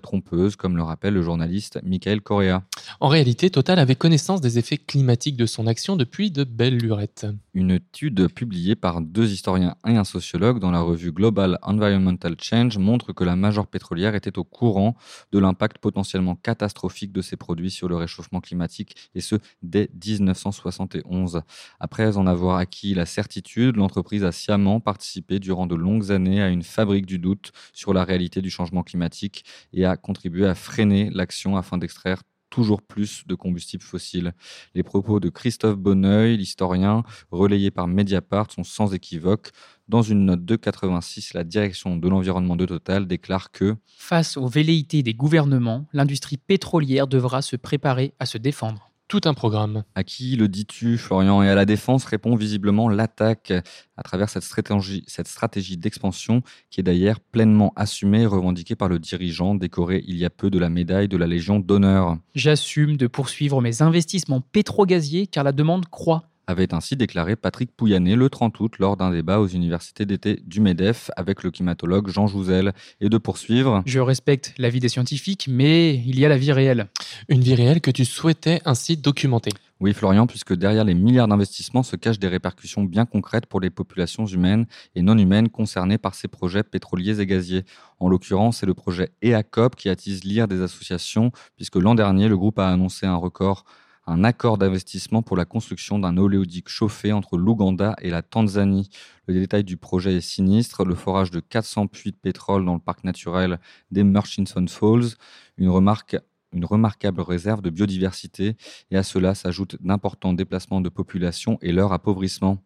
trompeuses, 0.00 0.56
comme 0.56 0.76
le 0.76 0.82
rappelle 0.82 1.14
le 1.14 1.22
journaliste 1.22 1.80
Michael 1.84 2.20
Correa. 2.20 2.62
En 3.00 3.08
réalité, 3.08 3.50
Total 3.50 3.78
avait 3.78 3.94
connaissance 3.94 4.40
des 4.40 4.58
effets 4.58 4.78
climatiques 4.78 5.36
de 5.36 5.46
son 5.46 5.66
action 5.66 5.96
depuis 5.96 6.30
de 6.30 6.44
belles 6.44 6.78
lurettes. 6.78 7.26
Une 7.54 7.70
étude 7.70 8.28
publiée 8.28 8.76
par 8.76 9.00
deux 9.00 9.30
historiens 9.32 9.76
et 9.86 9.96
un 9.96 10.04
sociologue 10.04 10.58
dans 10.58 10.70
la 10.70 10.80
revue 10.80 11.12
Global 11.12 11.58
Environmental 11.62 12.36
Change 12.40 12.78
montre 12.78 13.12
que 13.12 13.24
la 13.24 13.36
majeure 13.36 13.66
pétrolière 13.66 14.14
était 14.14 14.38
au 14.38 14.44
courant 14.44 14.96
de 15.32 15.38
l'impact 15.38 15.78
potentiellement 15.78 16.36
catastrophique 16.36 17.12
de 17.12 17.22
ces 17.22 17.36
produits 17.36 17.70
sur 17.70 17.88
le 17.88 17.96
réchauffement 17.96 18.40
climatique, 18.40 18.96
et 19.14 19.20
ce, 19.20 19.36
dès 19.62 19.90
1971. 20.04 21.42
Après 21.78 22.16
en 22.16 22.26
avoir 22.26 22.56
acquis 22.56 22.94
la 22.94 23.06
certitude, 23.06 23.76
l'entreprise 23.76 24.24
a 24.24 24.32
sciemment 24.32 24.80
participé 24.80 25.38
durant 25.38 25.66
de 25.66 25.74
longues 25.74 26.12
années 26.12 26.42
à 26.42 26.48
une 26.48 26.62
fabrique 26.62 27.06
du 27.06 27.18
doute 27.18 27.52
sur 27.72 27.92
la 27.94 28.04
réalité 28.04 28.40
du 28.40 28.50
changement 28.50 28.82
climatique 28.82 29.44
et 29.72 29.84
a 29.84 29.89
contribué 29.96 30.46
à 30.46 30.54
freiner 30.54 31.10
l'action 31.10 31.56
afin 31.56 31.78
d'extraire 31.78 32.22
toujours 32.50 32.82
plus 32.82 33.22
de 33.26 33.34
combustibles 33.34 33.82
fossiles. 33.82 34.34
Les 34.74 34.82
propos 34.82 35.20
de 35.20 35.28
Christophe 35.28 35.76
Bonneuil, 35.76 36.36
l'historien, 36.36 37.04
relayés 37.30 37.70
par 37.70 37.86
Mediapart, 37.86 38.50
sont 38.50 38.64
sans 38.64 38.92
équivoque. 38.92 39.50
Dans 39.88 40.02
une 40.02 40.26
note 40.26 40.44
de 40.44 40.56
86, 40.56 41.34
la 41.34 41.44
direction 41.44 41.96
de 41.96 42.08
l'environnement 42.08 42.56
de 42.56 42.66
Total 42.66 43.06
déclare 43.06 43.50
que 43.50 43.76
Face 43.96 44.36
aux 44.36 44.48
velléités 44.48 45.02
des 45.02 45.14
gouvernements, 45.14 45.86
l'industrie 45.92 46.36
pétrolière 46.36 47.06
devra 47.06 47.40
se 47.40 47.56
préparer 47.56 48.14
à 48.18 48.26
se 48.26 48.38
défendre 48.38 48.89
tout 49.10 49.20
un 49.24 49.34
programme. 49.34 49.82
À 49.96 50.04
qui 50.04 50.36
le 50.36 50.46
dis-tu, 50.46 50.96
Florian 50.96 51.42
Et 51.42 51.48
à 51.48 51.56
la 51.56 51.64
défense 51.64 52.04
répond 52.04 52.36
visiblement 52.36 52.88
l'attaque 52.88 53.52
à 53.96 54.02
travers 54.04 54.30
cette 54.30 54.44
stratégie, 54.44 55.02
cette 55.08 55.26
stratégie 55.26 55.76
d'expansion 55.76 56.42
qui 56.70 56.78
est 56.78 56.84
d'ailleurs 56.84 57.18
pleinement 57.18 57.72
assumée 57.74 58.22
et 58.22 58.26
revendiquée 58.26 58.76
par 58.76 58.88
le 58.88 59.00
dirigeant 59.00 59.56
décoré 59.56 60.04
il 60.06 60.16
y 60.16 60.24
a 60.24 60.30
peu 60.30 60.48
de 60.48 60.60
la 60.60 60.70
médaille 60.70 61.08
de 61.08 61.16
la 61.16 61.26
Légion 61.26 61.58
d'honneur. 61.58 62.18
J'assume 62.36 62.96
de 62.96 63.08
poursuivre 63.08 63.60
mes 63.60 63.82
investissements 63.82 64.40
pétrogaziers 64.40 65.26
car 65.26 65.42
la 65.42 65.52
demande 65.52 65.86
croît 65.88 66.29
avait 66.50 66.74
ainsi 66.74 66.96
déclaré 66.96 67.36
Patrick 67.36 67.74
Pouyanné 67.74 68.16
le 68.16 68.28
30 68.28 68.58
août 68.60 68.74
lors 68.78 68.96
d'un 68.96 69.10
débat 69.10 69.40
aux 69.40 69.46
universités 69.46 70.04
d'été 70.04 70.40
du 70.44 70.60
MEDEF 70.60 71.10
avec 71.16 71.42
le 71.42 71.50
climatologue 71.50 72.08
Jean 72.08 72.26
Jouzel 72.26 72.72
et 73.00 73.08
de 73.08 73.18
poursuivre. 73.18 73.82
Je 73.86 74.00
respecte 74.00 74.52
la 74.58 74.68
vie 74.68 74.80
des 74.80 74.88
scientifiques, 74.88 75.46
mais 75.48 75.94
il 75.94 76.18
y 76.18 76.26
a 76.26 76.28
la 76.28 76.36
vie 76.36 76.52
réelle. 76.52 76.88
Une 77.28 77.40
vie 77.40 77.54
réelle 77.54 77.80
que 77.80 77.90
tu 77.90 78.04
souhaitais 78.04 78.60
ainsi 78.64 78.96
documenter. 78.96 79.50
Oui, 79.80 79.94
Florian, 79.94 80.26
puisque 80.26 80.52
derrière 80.52 80.84
les 80.84 80.92
milliards 80.92 81.28
d'investissements 81.28 81.82
se 81.82 81.96
cachent 81.96 82.18
des 82.18 82.28
répercussions 82.28 82.84
bien 82.84 83.06
concrètes 83.06 83.46
pour 83.46 83.60
les 83.60 83.70
populations 83.70 84.26
humaines 84.26 84.66
et 84.94 85.00
non 85.00 85.16
humaines 85.16 85.48
concernées 85.48 85.96
par 85.96 86.14
ces 86.14 86.28
projets 86.28 86.62
pétroliers 86.62 87.18
et 87.20 87.26
gaziers. 87.26 87.64
En 87.98 88.10
l'occurrence, 88.10 88.58
c'est 88.58 88.66
le 88.66 88.74
projet 88.74 89.10
EACOP 89.22 89.76
qui 89.76 89.88
attise 89.88 90.24
l'ire 90.24 90.48
des 90.48 90.60
associations, 90.60 91.32
puisque 91.56 91.76
l'an 91.76 91.94
dernier, 91.94 92.28
le 92.28 92.36
groupe 92.36 92.58
a 92.58 92.68
annoncé 92.68 93.06
un 93.06 93.16
record 93.16 93.64
un 94.06 94.24
accord 94.24 94.58
d'investissement 94.58 95.22
pour 95.22 95.36
la 95.36 95.44
construction 95.44 95.98
d'un 95.98 96.16
oléoduc 96.16 96.68
chauffé 96.68 97.12
entre 97.12 97.36
l'Ouganda 97.36 97.94
et 98.00 98.10
la 98.10 98.22
Tanzanie. 98.22 98.90
Le 99.26 99.34
détail 99.34 99.64
du 99.64 99.76
projet 99.76 100.16
est 100.16 100.20
sinistre. 100.20 100.84
Le 100.84 100.94
forage 100.94 101.30
de 101.30 101.40
400 101.40 101.86
puits 101.86 102.10
de 102.10 102.16
pétrole 102.16 102.64
dans 102.64 102.74
le 102.74 102.80
parc 102.80 103.04
naturel 103.04 103.60
des 103.90 104.02
Murchison 104.02 104.66
Falls, 104.66 105.16
une, 105.58 105.68
remarque, 105.68 106.16
une 106.52 106.64
remarquable 106.64 107.20
réserve 107.20 107.62
de 107.62 107.70
biodiversité. 107.70 108.56
Et 108.90 108.96
à 108.96 109.02
cela 109.02 109.34
s'ajoutent 109.34 109.76
d'importants 109.80 110.32
déplacements 110.32 110.80
de 110.80 110.88
population 110.88 111.58
et 111.62 111.72
leur 111.72 111.92
appauvrissement. 111.92 112.58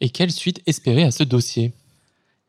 Et 0.00 0.10
quelle 0.10 0.30
suite 0.30 0.62
espérer 0.66 1.02
à 1.02 1.10
ce 1.10 1.22
dossier? 1.22 1.74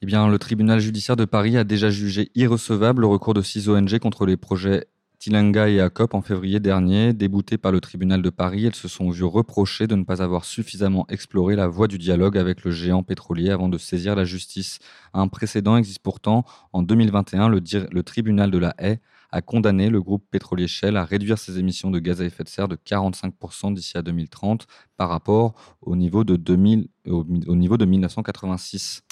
Eh 0.02 0.06
bien, 0.06 0.28
le 0.28 0.38
tribunal 0.38 0.80
judiciaire 0.80 1.16
de 1.16 1.24
Paris 1.24 1.56
a 1.56 1.64
déjà 1.64 1.90
jugé 1.90 2.30
irrecevable 2.36 3.02
le 3.02 3.08
recours 3.08 3.34
de 3.34 3.42
six 3.42 3.70
ONG 3.70 4.00
contre 4.00 4.26
les 4.26 4.36
projets 4.36 4.86
Tilanga 5.24 5.70
et 5.70 5.80
ACOP 5.80 6.16
en 6.16 6.22
février 6.22 6.60
dernier, 6.60 7.14
déboutés 7.14 7.58
par 7.58 7.72
le 7.72 7.80
tribunal 7.80 8.22
de 8.22 8.30
Paris, 8.30 8.66
elles 8.66 8.76
se 8.76 8.90
sont 8.90 9.10
vues 9.10 9.24
reprocher 9.24 9.88
de 9.88 9.96
ne 9.96 10.04
pas 10.04 10.22
avoir 10.22 10.44
suffisamment 10.44 11.06
exploré 11.08 11.56
la 11.56 11.68
voie 11.68 11.88
du 11.88 11.98
dialogue 11.98 12.38
avec 12.38 12.66
le 12.66 12.72
géant 12.72 13.04
pétrolier 13.04 13.50
avant 13.50 13.70
de 13.70 13.78
saisir 13.78 14.18
la 14.18 14.26
justice. 14.26 14.80
Un 15.14 15.30
précédent 15.30 15.78
existe 15.78 16.00
pourtant. 16.00 16.44
En 16.74 16.82
2021, 16.84 17.48
le, 17.48 17.62
le 17.90 18.04
tribunal 18.04 18.52
de 18.52 18.58
la 18.58 18.76
Haye 18.78 19.00
a 19.32 19.42
condamné 19.42 19.90
le 19.90 20.02
groupe 20.02 20.26
pétrolier 20.30 20.68
Shell 20.68 20.98
à 20.98 21.06
réduire 21.06 21.40
ses 21.40 21.58
émissions 21.58 21.90
de 21.90 22.00
gaz 22.00 22.20
à 22.20 22.26
effet 22.26 22.44
de 22.44 22.50
serre 22.50 22.68
de 22.68 22.76
45% 22.76 23.74
d'ici 23.74 23.98
à 23.98 24.02
2030 24.02 24.68
par 24.98 25.08
rapport 25.08 25.54
au 25.82 25.96
niveau 25.96 26.26
de, 26.26 26.36
2000, 26.36 26.90
au 27.08 27.56
niveau 27.56 27.78
de 27.78 27.86
1986. 27.86 29.04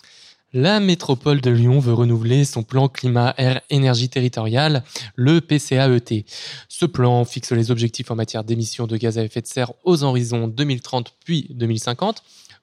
La 0.53 0.81
métropole 0.81 1.39
de 1.39 1.49
Lyon 1.49 1.79
veut 1.79 1.93
renouveler 1.93 2.43
son 2.43 2.63
plan 2.63 2.89
climat 2.89 3.33
air 3.37 3.61
énergie 3.69 4.09
territoriale, 4.09 4.83
le 5.15 5.39
PCAET. 5.39 6.25
Ce 6.67 6.85
plan 6.85 7.23
fixe 7.23 7.53
les 7.53 7.71
objectifs 7.71 8.11
en 8.11 8.15
matière 8.15 8.43
d'émissions 8.43 8.85
de 8.85 8.97
gaz 8.97 9.17
à 9.17 9.23
effet 9.23 9.39
de 9.39 9.47
serre 9.47 9.71
aux 9.85 10.03
horizons 10.03 10.49
2030 10.49 11.15
puis 11.23 11.47
2050. 11.51 12.21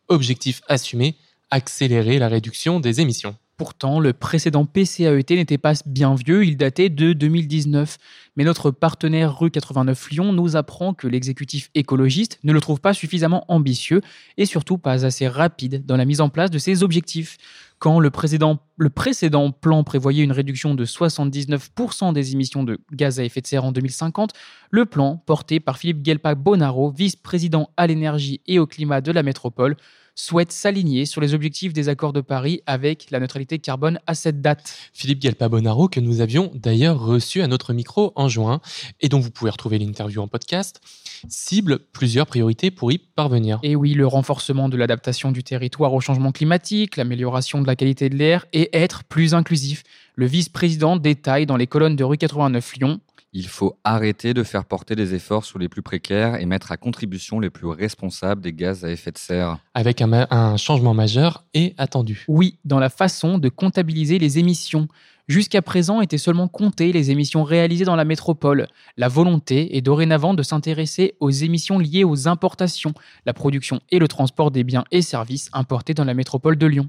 Objectif 0.09 0.61
assumé, 0.69 1.17
accélérer 1.51 2.19
la 2.19 2.29
réduction 2.29 2.79
des 2.79 3.01
émissions. 3.01 3.37
Pourtant, 3.59 3.99
le 3.99 4.13
précédent 4.13 4.67
PCAET 4.67 5.35
n'était 5.35 5.59
pas 5.59 5.73
bien 5.85 6.15
vieux, 6.15 6.45
il 6.45 6.57
datait 6.57 6.91
de 6.91 7.13
2019. 7.13 7.99
Mais 8.37 8.45
notre 8.45 8.71
partenaire 8.71 9.37
Rue 9.37 9.51
89 9.51 10.11
Lyon 10.11 10.33
nous 10.33 10.55
apprend 10.55 10.95
que 10.95 11.09
l'exécutif 11.09 11.69
écologiste 11.75 12.39
ne 12.45 12.53
le 12.53 12.61
trouve 12.61 12.81
pas 12.81 12.95
suffisamment 12.95 13.45
ambitieux 13.49 14.01
et 14.37 14.47
surtout 14.47 14.79
pas 14.79 15.05
assez 15.05 15.27
rapide 15.27 15.85
dans 15.87 15.97
la 15.97 16.05
mise 16.05 16.21
en 16.21 16.29
place 16.29 16.53
de 16.53 16.59
ses 16.59 16.85
objectifs. 16.85 17.37
Quand 17.79 18.01
le, 18.01 18.11
précédent 18.11 19.51
plan 19.53 19.85
prévoyait 19.85 20.25
une 20.25 20.33
réduction 20.33 20.75
de 20.75 20.85
79% 20.85 22.13
des 22.13 22.33
émissions 22.33 22.65
de 22.65 22.81
gaz 22.93 23.21
à 23.21 23.25
effet 23.25 23.41
de 23.41 23.47
serre 23.47 23.65
en 23.65 23.71
2050, 23.71 24.33
le 24.71 24.85
plan, 24.85 25.23
porté 25.27 25.61
par 25.61 25.79
Philippe 25.79 26.03
Guelpa 26.03 26.35
Bonaro, 26.35 26.91
vice-président 26.91 27.71
à 27.77 27.87
l'énergie 27.87 28.41
et 28.47 28.59
au 28.59 28.67
climat 28.67 29.01
de 29.01 29.13
la 29.13 29.23
métropole, 29.23 29.77
souhaite 30.21 30.53
s'aligner 30.53 31.07
sur 31.07 31.21
les 31.21 31.35
objectifs 31.35 31.73
des 31.73 31.89
accords 31.89 32.13
de 32.13 32.21
Paris 32.21 32.61
avec 32.67 33.11
la 33.11 33.21
neutralité 33.21 33.59
carbone 33.59 33.99
à 34.07 34.15
cette 34.15 34.41
date. 34.41 34.75
Philippe 34.93 35.21
Galpa-Bonaro, 35.21 35.89
que 35.89 36.01
nous 36.01 36.21
avions 36.21 36.51
d'ailleurs 36.55 37.01
reçu 37.01 37.41
à 37.43 37.47
notre 37.47 37.73
micro 37.73 38.13
en 38.17 38.29
juin 38.29 38.61
et 39.01 39.09
dont 39.09 39.21
vous 39.21 39.31
pouvez 39.31 39.51
retrouver 39.51 39.79
l'interview 39.79 40.21
en 40.21 40.29
podcast, 40.29 40.81
cible 41.29 41.79
plusieurs 41.79 42.27
priorités 42.27 42.71
pour 42.71 42.93
y 42.93 42.99
parvenir. 42.99 43.59
Et 43.63 43.77
oui, 43.77 43.95
le 43.95 44.07
renforcement 44.07 44.69
de 44.69 44.77
l'adaptation 44.77 45.33
du 45.33 45.43
territoire 45.43 45.95
au 45.95 46.01
changement 46.01 46.33
climatique, 46.33 46.97
l'amélioration 46.97 47.61
de 47.61 47.67
la 47.67 47.77
qualité 47.77 48.09
de 48.09 48.17
l'air 48.17 48.47
et 48.53 48.77
être 48.77 49.05
plus 49.05 49.35
inclusif. 49.35 49.83
Le 50.15 50.27
vice-président 50.27 50.97
détaille 50.97 51.47
dans 51.47 51.57
les 51.57 51.67
colonnes 51.67 51.97
de 51.97 52.05
rue 52.05 52.19
89 52.19 52.77
Lyon 52.77 53.01
il 53.33 53.47
faut 53.47 53.79
arrêter 53.85 54.35
de 54.35 54.43
faire 54.43 54.65
porter 54.65 54.97
des 54.97 55.15
efforts 55.15 55.45
sur 55.45 55.59
les 55.59 55.69
plus 55.69 55.83
précaires 55.83 56.37
et 56.37 56.47
mettre 56.47 56.73
à 56.73 56.77
contribution 56.77 57.41
les 57.41 57.51
plus 57.51 57.67
responsables 57.67 58.41
des 58.41 58.53
gaz 58.53 58.85
à 58.85 58.91
effet 58.91 59.11
de 59.11 59.19
serre. 59.19 59.59
Avec 59.75 60.01
un, 60.01 60.27
un 60.31 60.57
changement 60.57 60.95
majeur 60.95 61.45
et 61.55 61.75
attendu. 61.79 62.25
Oui, 62.29 62.59
dans 62.65 62.79
la 62.79 62.89
façon 62.89 63.39
de 63.39 63.49
comptabiliser 63.49 64.19
les 64.19 64.39
émissions. 64.39 64.89
Jusqu'à 65.29 65.61
présent 65.61 66.01
étaient 66.01 66.17
seulement 66.17 66.49
comptées 66.49 66.91
les 66.91 67.11
émissions 67.11 67.45
réalisées 67.45 67.85
dans 67.85 67.97
la 67.97 68.07
métropole. 68.07 68.67
La 68.97 69.09
volonté 69.09 69.77
est 69.77 69.83
dorénavant 69.83 70.33
de 70.33 70.43
s'intéresser 70.43 71.17
aux 71.21 71.29
émissions 71.29 71.79
liées 71.79 72.03
aux 72.03 72.29
importations, 72.29 72.95
la 73.27 73.35
production 73.35 73.81
et 73.91 73.99
le 73.99 74.09
transport 74.09 74.51
des 74.51 74.65
biens 74.65 74.85
et 74.91 75.03
services 75.03 75.51
importés 75.53 75.93
dans 75.93 76.05
la 76.05 76.15
métropole 76.15 76.57
de 76.57 76.67
Lyon. 76.67 76.89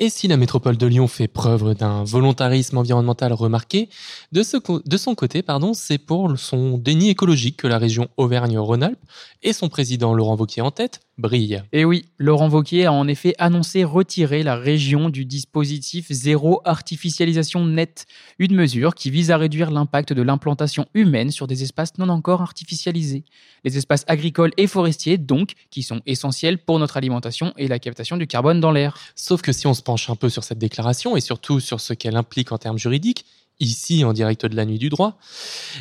Et 0.00 0.10
si 0.10 0.26
la 0.26 0.36
métropole 0.36 0.76
de 0.76 0.86
Lyon 0.86 1.06
fait 1.06 1.28
preuve 1.28 1.76
d'un 1.76 2.02
volontarisme 2.02 2.76
environnemental 2.76 3.32
remarqué, 3.32 3.88
de, 4.32 4.42
son 4.42 5.14
côté, 5.14 5.44
c'est 5.74 5.98
pour 5.98 6.36
son 6.36 6.78
déni 6.78 7.10
écologique 7.10 7.56
que 7.58 7.68
la 7.68 7.78
région 7.78 8.08
Auvergne-Rhône-Alpes 8.16 8.98
et 9.44 9.52
son 9.52 9.68
président 9.68 10.12
Laurent 10.12 10.36
Wauquiez 10.36 10.62
en 10.62 10.72
tête 10.72 11.05
brille. 11.18 11.62
Et 11.72 11.84
oui, 11.84 12.04
Laurent 12.18 12.48
Wauquiez 12.48 12.86
a 12.86 12.92
en 12.92 13.08
effet 13.08 13.34
annoncé 13.38 13.84
retirer 13.84 14.42
la 14.42 14.56
région 14.56 15.08
du 15.08 15.24
dispositif 15.24 16.06
zéro 16.10 16.60
artificialisation 16.64 17.64
nette, 17.64 18.06
une 18.38 18.54
mesure 18.54 18.94
qui 18.94 19.10
vise 19.10 19.30
à 19.30 19.36
réduire 19.36 19.70
l'impact 19.70 20.12
de 20.12 20.22
l'implantation 20.22 20.86
humaine 20.94 21.30
sur 21.30 21.46
des 21.46 21.62
espaces 21.62 21.98
non 21.98 22.08
encore 22.08 22.42
artificialisés. 22.42 23.24
Les 23.64 23.78
espaces 23.78 24.04
agricoles 24.08 24.52
et 24.56 24.66
forestiers, 24.66 25.18
donc, 25.18 25.52
qui 25.70 25.82
sont 25.82 26.00
essentiels 26.06 26.58
pour 26.58 26.78
notre 26.78 26.96
alimentation 26.96 27.52
et 27.56 27.68
la 27.68 27.78
captation 27.78 28.16
du 28.16 28.26
carbone 28.26 28.60
dans 28.60 28.72
l'air. 28.72 28.98
Sauf 29.14 29.42
que 29.42 29.52
si 29.52 29.66
on 29.66 29.74
se 29.74 29.82
penche 29.82 30.10
un 30.10 30.16
peu 30.16 30.28
sur 30.28 30.44
cette 30.44 30.58
déclaration 30.58 31.16
et 31.16 31.20
surtout 31.20 31.60
sur 31.60 31.80
ce 31.80 31.94
qu'elle 31.94 32.16
implique 32.16 32.52
en 32.52 32.58
termes 32.58 32.78
juridiques, 32.78 33.24
ici 33.60 34.04
en 34.04 34.12
direct 34.12 34.44
de 34.46 34.56
la 34.56 34.64
nuit 34.64 34.78
du 34.78 34.88
droit, 34.88 35.18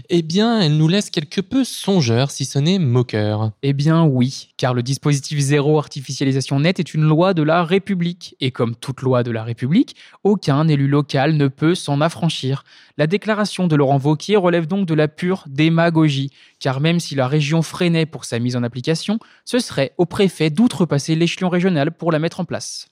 eh 0.09 0.21
bien, 0.21 0.61
elle 0.61 0.77
nous 0.77 0.87
laisse 0.87 1.09
quelque 1.09 1.41
peu 1.41 1.63
songeurs, 1.63 2.31
si 2.31 2.45
ce 2.45 2.59
n'est 2.59 2.79
moqueurs. 2.79 3.51
Eh 3.63 3.73
bien 3.73 4.03
oui, 4.03 4.49
car 4.57 4.73
le 4.73 4.83
dispositif 4.83 5.39
zéro 5.39 5.77
artificialisation 5.77 6.59
nette 6.59 6.79
est 6.79 6.93
une 6.93 7.03
loi 7.03 7.33
de 7.33 7.43
la 7.43 7.63
République. 7.63 8.35
Et 8.39 8.51
comme 8.51 8.75
toute 8.75 9.01
loi 9.01 9.23
de 9.23 9.31
la 9.31 9.43
République, 9.43 9.95
aucun 10.23 10.67
élu 10.67 10.87
local 10.87 11.37
ne 11.37 11.47
peut 11.47 11.75
s'en 11.75 12.01
affranchir. 12.01 12.63
La 12.97 13.07
déclaration 13.07 13.67
de 13.67 13.75
Laurent 13.75 13.97
Vauquier 13.97 14.37
relève 14.37 14.67
donc 14.67 14.87
de 14.87 14.93
la 14.93 15.07
pure 15.07 15.43
démagogie, 15.47 16.31
car 16.59 16.79
même 16.79 16.99
si 16.99 17.15
la 17.15 17.27
région 17.27 17.61
freinait 17.61 18.05
pour 18.05 18.25
sa 18.25 18.39
mise 18.39 18.55
en 18.55 18.63
application, 18.63 19.19
ce 19.43 19.59
serait 19.59 19.93
au 19.97 20.05
préfet 20.05 20.49
d'outrepasser 20.49 21.15
l'échelon 21.15 21.49
régional 21.49 21.91
pour 21.91 22.11
la 22.11 22.19
mettre 22.19 22.39
en 22.39 22.45
place. 22.45 22.87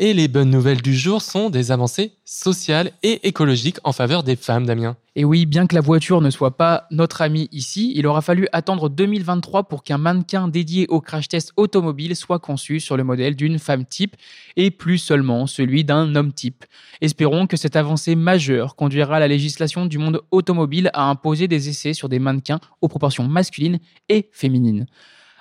Et 0.00 0.14
les 0.14 0.28
bonnes 0.28 0.50
nouvelles 0.50 0.80
du 0.80 0.94
jour 0.94 1.20
sont 1.22 1.50
des 1.50 1.72
avancées 1.72 2.12
sociales 2.24 2.92
et 3.02 3.26
écologiques 3.26 3.78
en 3.82 3.90
faveur 3.90 4.22
des 4.22 4.36
femmes, 4.36 4.64
Damien. 4.64 4.96
Et 5.16 5.24
oui, 5.24 5.44
bien 5.44 5.66
que 5.66 5.74
la 5.74 5.80
voiture 5.80 6.20
ne 6.20 6.30
soit 6.30 6.56
pas 6.56 6.86
notre 6.92 7.20
ami 7.20 7.48
ici, 7.50 7.92
il 7.96 8.06
aura 8.06 8.22
fallu 8.22 8.46
attendre 8.52 8.90
2023 8.90 9.64
pour 9.64 9.82
qu'un 9.82 9.98
mannequin 9.98 10.46
dédié 10.46 10.86
au 10.88 11.00
crash 11.00 11.26
test 11.26 11.52
automobile 11.56 12.14
soit 12.14 12.38
conçu 12.38 12.78
sur 12.78 12.96
le 12.96 13.02
modèle 13.02 13.34
d'une 13.34 13.58
femme 13.58 13.84
type 13.84 14.14
et 14.54 14.70
plus 14.70 14.98
seulement 14.98 15.48
celui 15.48 15.82
d'un 15.82 16.14
homme 16.14 16.32
type. 16.32 16.64
Espérons 17.00 17.48
que 17.48 17.56
cette 17.56 17.74
avancée 17.74 18.14
majeure 18.14 18.76
conduira 18.76 19.18
la 19.18 19.26
législation 19.26 19.84
du 19.84 19.98
monde 19.98 20.20
automobile 20.30 20.92
à 20.94 21.10
imposer 21.10 21.48
des 21.48 21.70
essais 21.70 21.92
sur 21.92 22.08
des 22.08 22.20
mannequins 22.20 22.60
aux 22.82 22.88
proportions 22.88 23.26
masculines 23.26 23.80
et 24.08 24.28
féminines. 24.30 24.86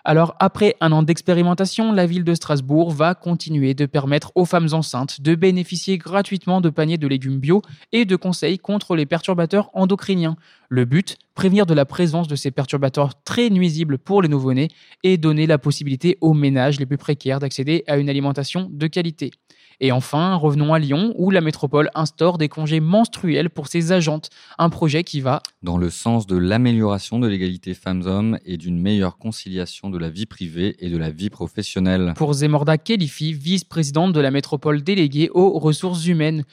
Alors, 0.09 0.37
après 0.39 0.77
un 0.79 0.93
an 0.93 1.03
d'expérimentation, 1.03 1.91
la 1.91 2.05
ville 2.05 2.23
de 2.23 2.33
Strasbourg 2.33 2.91
va 2.91 3.13
continuer 3.13 3.73
de 3.73 3.85
permettre 3.85 4.31
aux 4.35 4.45
femmes 4.45 4.69
enceintes 4.71 5.19
de 5.19 5.35
bénéficier 5.35 5.97
gratuitement 5.97 6.61
de 6.61 6.69
paniers 6.69 6.97
de 6.97 7.09
légumes 7.09 7.39
bio 7.39 7.61
et 7.91 8.05
de 8.05 8.15
conseils 8.15 8.57
contre 8.57 8.95
les 8.95 9.05
perturbateurs 9.05 9.69
endocriniens. 9.73 10.37
Le 10.69 10.84
but, 10.84 11.15
prévenir 11.34 11.65
de 11.65 11.73
la 11.73 11.86
présence 11.86 12.27
de 12.27 12.36
ces 12.36 12.51
perturbateurs 12.51 13.23
très 13.23 13.49
nuisibles 13.49 13.97
pour 13.97 14.21
les 14.21 14.27
nouveau-nés 14.27 14.67
et 15.01 15.17
donner 15.17 15.47
la 15.47 15.58
possibilité 15.58 16.17
aux 16.19 16.34
ménages 16.34 16.77
les 16.77 16.86
plus 16.86 16.97
précaires 16.97 17.39
d'accéder 17.39 17.86
à 17.88 17.95
une 17.95 18.10
alimentation 18.10 18.69
de 18.69 18.88
qualité. 18.88 19.32
Et 19.80 19.93
enfin, 19.93 20.36
revenons 20.36 20.73
à 20.73 20.80
Lyon, 20.80 21.13
où 21.15 21.32
la 21.32 21.39
métropole 21.39 21.89
instaure 21.95 22.38
des 22.38 22.49
congés 22.49 22.82
menstruels 22.82 23.49
pour 23.49 23.67
ses 23.67 23.93
agentes, 23.93 24.30
un 24.58 24.69
projet 24.69 25.06
qui 25.06 25.21
va 25.21 25.41
dans 25.63 25.77
le 25.77 25.89
sens 25.89 26.27
de 26.27 26.36
l'amélioration 26.36 27.19
de 27.19 27.27
l'égalité 27.27 27.73
femmes-hommes 27.73 28.38
et 28.43 28.58
d'une 28.58 28.82
meilleure 28.82 29.17
conciliation 29.17 29.89
de 29.89 29.97
la 29.97 30.10
vie 30.10 30.25
privée 30.25 30.75
et 30.80 30.89
de 30.89 30.97
la 30.97 31.12
vie 31.12 31.30
professionnelle. 31.30 32.13
Pour 32.17 32.34
Zemorda 32.34 32.77
Kelifi, 32.77 33.32
vice-présidente 33.32 34.12
de 34.12 34.19
la 34.19 34.32
métropole 34.32 34.84
déléguée 34.84 35.30
aux 35.34 35.60
ressources 35.60 36.08
humaines, 36.08 36.43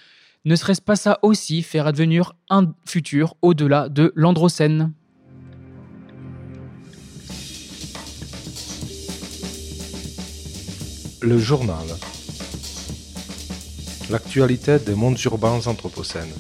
ne 0.44 0.57
serait-ce 0.57 0.83
pas 0.83 0.96
ça 0.96 1.18
aussi 1.22 1.62
faire 1.62 1.87
advenir 1.87 2.35
un 2.50 2.74
futur 2.85 3.35
au-delà 3.40 3.88
de 3.88 4.12
l'androcène? 4.14 4.92
Le 11.22 11.38
journal. 11.38 11.87
L'actualité 14.11 14.78
des 14.78 14.94
mondes 14.94 15.18
urbains 15.24 15.66
anthropocènes. 15.66 16.35